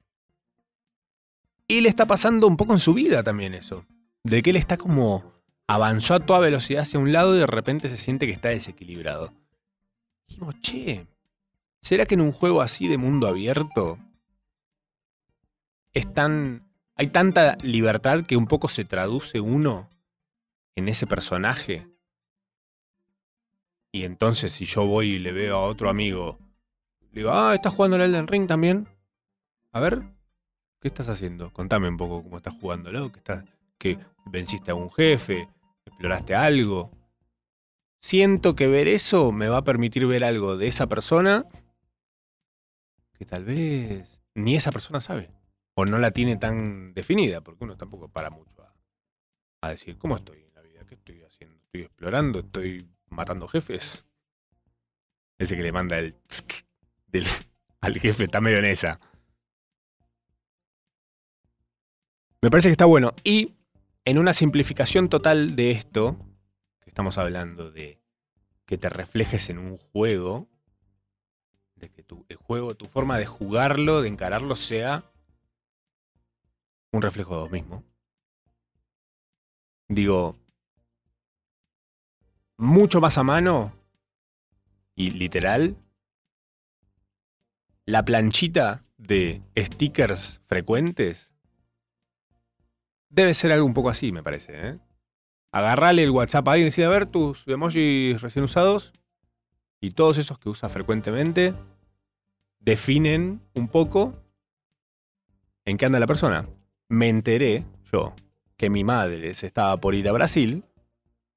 [1.68, 3.86] Y le está pasando un poco en su vida también eso.
[4.24, 5.32] De que él está como.
[5.68, 9.32] avanzó a toda velocidad hacia un lado y de repente se siente que está desequilibrado.
[10.30, 11.08] Dijimos, che,
[11.82, 13.98] ¿será que en un juego así de mundo abierto
[15.92, 16.72] es tan.
[16.96, 19.90] hay tanta libertad que un poco se traduce uno
[20.76, 21.88] en ese personaje?
[23.92, 26.38] Y entonces si yo voy y le veo a otro amigo,
[27.12, 28.88] le digo, ah, ¿estás jugando el Elden Ring también?
[29.72, 30.04] A ver,
[30.80, 31.52] ¿qué estás haciendo?
[31.52, 33.44] Contame un poco cómo estás jugándolo, que, estás,
[33.80, 35.50] que venciste a un jefe,
[35.86, 36.92] exploraste algo.
[38.02, 41.46] Siento que ver eso me va a permitir ver algo de esa persona
[43.20, 45.30] que tal vez ni esa persona sabe.
[45.76, 48.50] O no la tiene tan definida, porque uno tampoco para mucho
[49.62, 50.86] a, decir, ¿cómo estoy en la vida?
[50.86, 51.58] ¿Qué estoy haciendo?
[51.58, 52.40] ¿Estoy explorando?
[52.40, 54.06] ¿Estoy matando jefes?
[55.38, 56.66] Ese que le manda el tsk
[57.82, 59.00] al jefe está medio en esa.
[62.42, 63.14] Me parece que está bueno.
[63.24, 63.56] Y
[64.06, 66.18] en una simplificación total de esto,
[66.90, 68.02] estamos hablando de
[68.66, 70.50] que te reflejes en un juego,
[71.76, 75.12] de que tu, el juego, tu forma de jugarlo, de encararlo, sea
[76.92, 77.84] un reflejo de vos mismo.
[79.88, 80.36] Digo,
[82.58, 83.72] mucho más a mano
[84.96, 85.78] y literal,
[87.86, 91.34] la planchita de stickers frecuentes
[93.10, 94.70] debe ser algo un poco así, me parece.
[94.70, 94.80] ¿eh?
[95.52, 98.94] Agarrale el WhatsApp a alguien y decir, a ver tus emojis recién usados
[99.82, 101.54] y todos esos que usa frecuentemente
[102.60, 104.14] definen un poco
[105.66, 106.48] en qué anda la persona.
[106.88, 108.16] Me enteré yo
[108.58, 110.64] que mi madre se estaba por ir a Brasil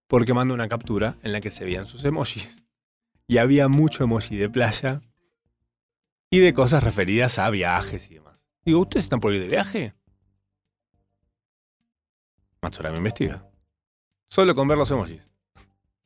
[0.08, 2.66] porque mandó una captura en la que se veían sus emojis.
[3.26, 5.00] Y había mucho emoji de playa
[6.28, 8.44] y de cosas referidas a viajes y demás.
[8.64, 9.94] Digo, ¿ustedes están por ir de viaje?
[12.60, 13.51] Matsura me investiga.
[14.32, 15.30] Solo con ver los emojis.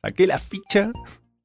[0.01, 0.91] Saqué la ficha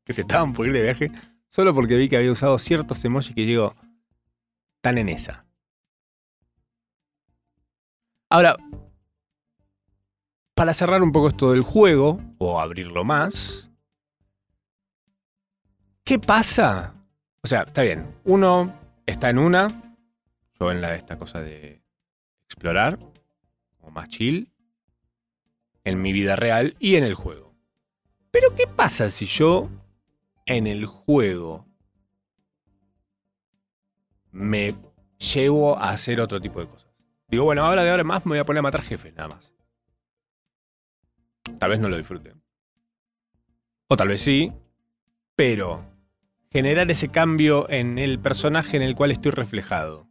[0.02, 1.12] que se estaban por ir de viaje
[1.48, 3.76] solo porque vi que había usado ciertos emojis que digo,
[4.80, 5.46] tan en esa.
[8.28, 8.56] Ahora,
[10.54, 13.70] para cerrar un poco esto del juego, o abrirlo más,
[16.02, 16.96] ¿qué pasa?
[17.42, 18.76] O sea, está bien, uno
[19.06, 19.94] está en una,
[20.58, 21.80] yo en la de esta cosa de
[22.46, 22.98] explorar,
[23.78, 24.51] o más chill,
[25.84, 27.54] en mi vida real y en el juego.
[28.30, 29.68] Pero ¿qué pasa si yo
[30.46, 31.66] en el juego
[34.30, 34.74] me
[35.18, 36.90] llevo a hacer otro tipo de cosas?
[37.28, 39.52] Digo, bueno, ahora de ahora más me voy a poner a matar jefes, nada más.
[41.58, 42.34] Tal vez no lo disfrute.
[43.88, 44.52] O tal vez sí,
[45.36, 45.84] pero
[46.50, 50.08] generar ese cambio en el personaje en el cual estoy reflejado.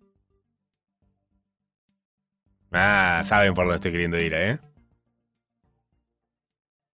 [2.71, 4.59] Ah, saben por dónde estoy queriendo ir, ¿eh?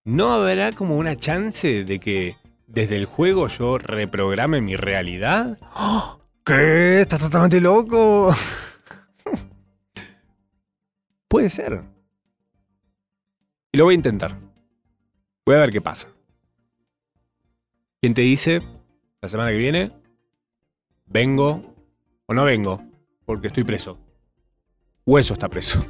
[0.07, 5.59] ¿No habrá como una chance de que desde el juego yo reprograme mi realidad?
[5.75, 6.21] ¡Oh!
[6.45, 7.01] ¿Qué?
[7.01, 8.33] ¿Estás totalmente loco?
[11.27, 11.83] Puede ser.
[13.73, 14.39] Y lo voy a intentar.
[15.45, 16.07] Voy a ver qué pasa.
[17.99, 18.61] ¿Quién te dice
[19.21, 19.91] la semana que viene?
[21.05, 21.75] Vengo
[22.27, 22.81] o no vengo,
[23.25, 23.99] porque estoy preso.
[25.05, 25.85] Hueso está preso.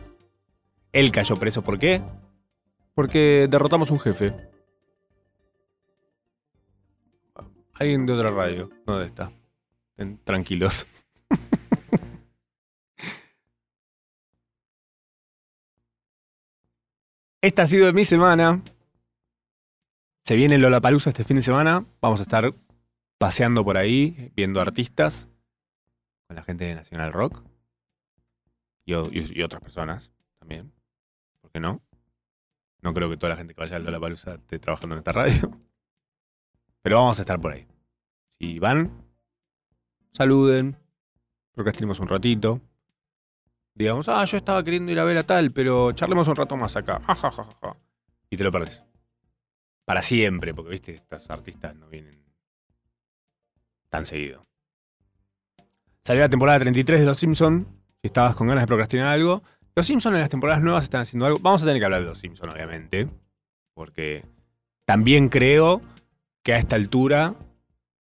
[0.91, 2.01] Él cayó preso, ¿por qué?
[2.97, 4.33] Porque derrotamos un jefe.
[7.75, 9.31] Alguien de otra radio, no de esta.
[10.23, 10.87] Tranquilos.
[17.41, 18.61] Esta ha sido mi semana.
[20.23, 21.85] Se viene Lollapalooza este fin de semana.
[22.01, 22.51] Vamos a estar
[23.17, 25.29] paseando por ahí, viendo artistas
[26.27, 27.43] con la gente de Nacional Rock.
[28.85, 30.71] y- y otras personas también.
[31.41, 31.81] ¿Por qué no?
[32.81, 35.51] No creo que toda la gente que vaya al Lollapalooza esté trabajando en esta radio.
[36.81, 37.67] Pero vamos a estar por ahí.
[38.39, 39.03] Si van,
[40.13, 40.77] saluden,
[41.53, 42.61] procrastinemos un ratito.
[43.73, 46.75] Digamos, ah, yo estaba queriendo ir a ver a tal, pero charlemos un rato más
[46.75, 46.99] acá.
[46.99, 47.77] Ja.
[48.29, 48.83] Y te lo perdés.
[49.85, 52.23] Para siempre, porque viste, estas artistas no vienen
[53.89, 54.45] tan seguido.
[56.03, 57.67] Salió la temporada 33 de Los Simpsons.
[58.01, 59.43] Si estabas con ganas de procrastinar algo.
[59.77, 61.37] Los Simpsons en las temporadas nuevas están haciendo algo.
[61.37, 63.07] Vamos a tener que hablar de Los Simpsons, obviamente.
[63.75, 64.25] Porque
[64.85, 65.83] también creo
[66.41, 67.35] que a esta altura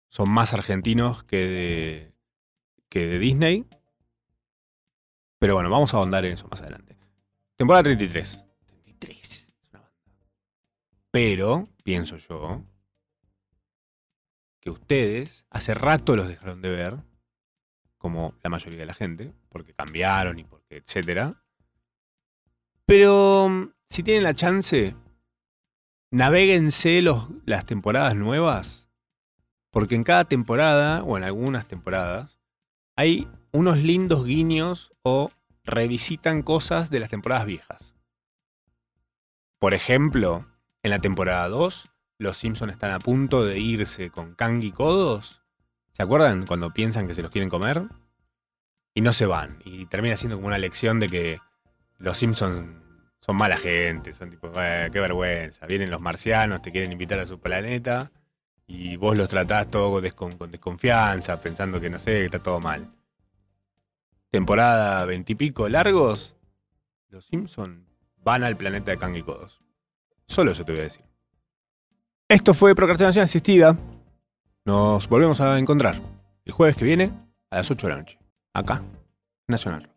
[0.08, 2.14] son más argentinos que de,
[2.88, 3.66] que de Disney.
[5.38, 6.96] Pero bueno, vamos a ahondar en eso más adelante.
[7.58, 8.46] Temporada 33.
[8.68, 9.20] 33.
[9.60, 10.14] es una banda.
[11.12, 12.64] Pero, pienso yo,
[14.62, 16.96] que ustedes hace rato los dejaron de ver,
[17.98, 21.42] como la mayoría de la gente, porque cambiaron y porque etcétera.
[22.86, 24.96] Pero si tienen la chance,
[26.12, 28.90] navéguense los, las temporadas nuevas,
[29.72, 32.40] porque en cada temporada, o en algunas temporadas,
[32.96, 35.32] hay unos lindos guiños o
[35.64, 37.96] revisitan cosas de las temporadas viejas.
[39.60, 40.46] Por ejemplo,
[40.84, 45.42] en la temporada 2, los Simpsons están a punto de irse con Kang y Codos.
[45.94, 47.84] ¿Se acuerdan cuando piensan que se los quieren comer?
[48.94, 49.60] Y no se van.
[49.66, 51.40] Y termina siendo como una lección de que
[51.98, 52.68] los Simpsons
[53.20, 54.14] son mala gente.
[54.14, 55.66] Son tipo, "Eh, qué vergüenza.
[55.66, 58.12] Vienen los marcianos, te quieren invitar a su planeta.
[58.68, 62.92] Y vos los tratás todo con desconfianza, pensando que no sé, que está todo mal.
[64.32, 66.36] Temporada veintipico largos.
[67.10, 67.86] Los Simpsons
[68.18, 69.62] van al planeta de Kang y Codos.
[70.28, 71.06] Solo eso te voy a decir.
[72.28, 73.78] Esto fue Procrastinación Asistida.
[74.66, 76.02] Nos volvemos a encontrar
[76.44, 77.14] el jueves que viene
[77.52, 78.20] a las 8 de la noche.
[78.52, 78.84] Acá,
[79.48, 79.95] Nacional.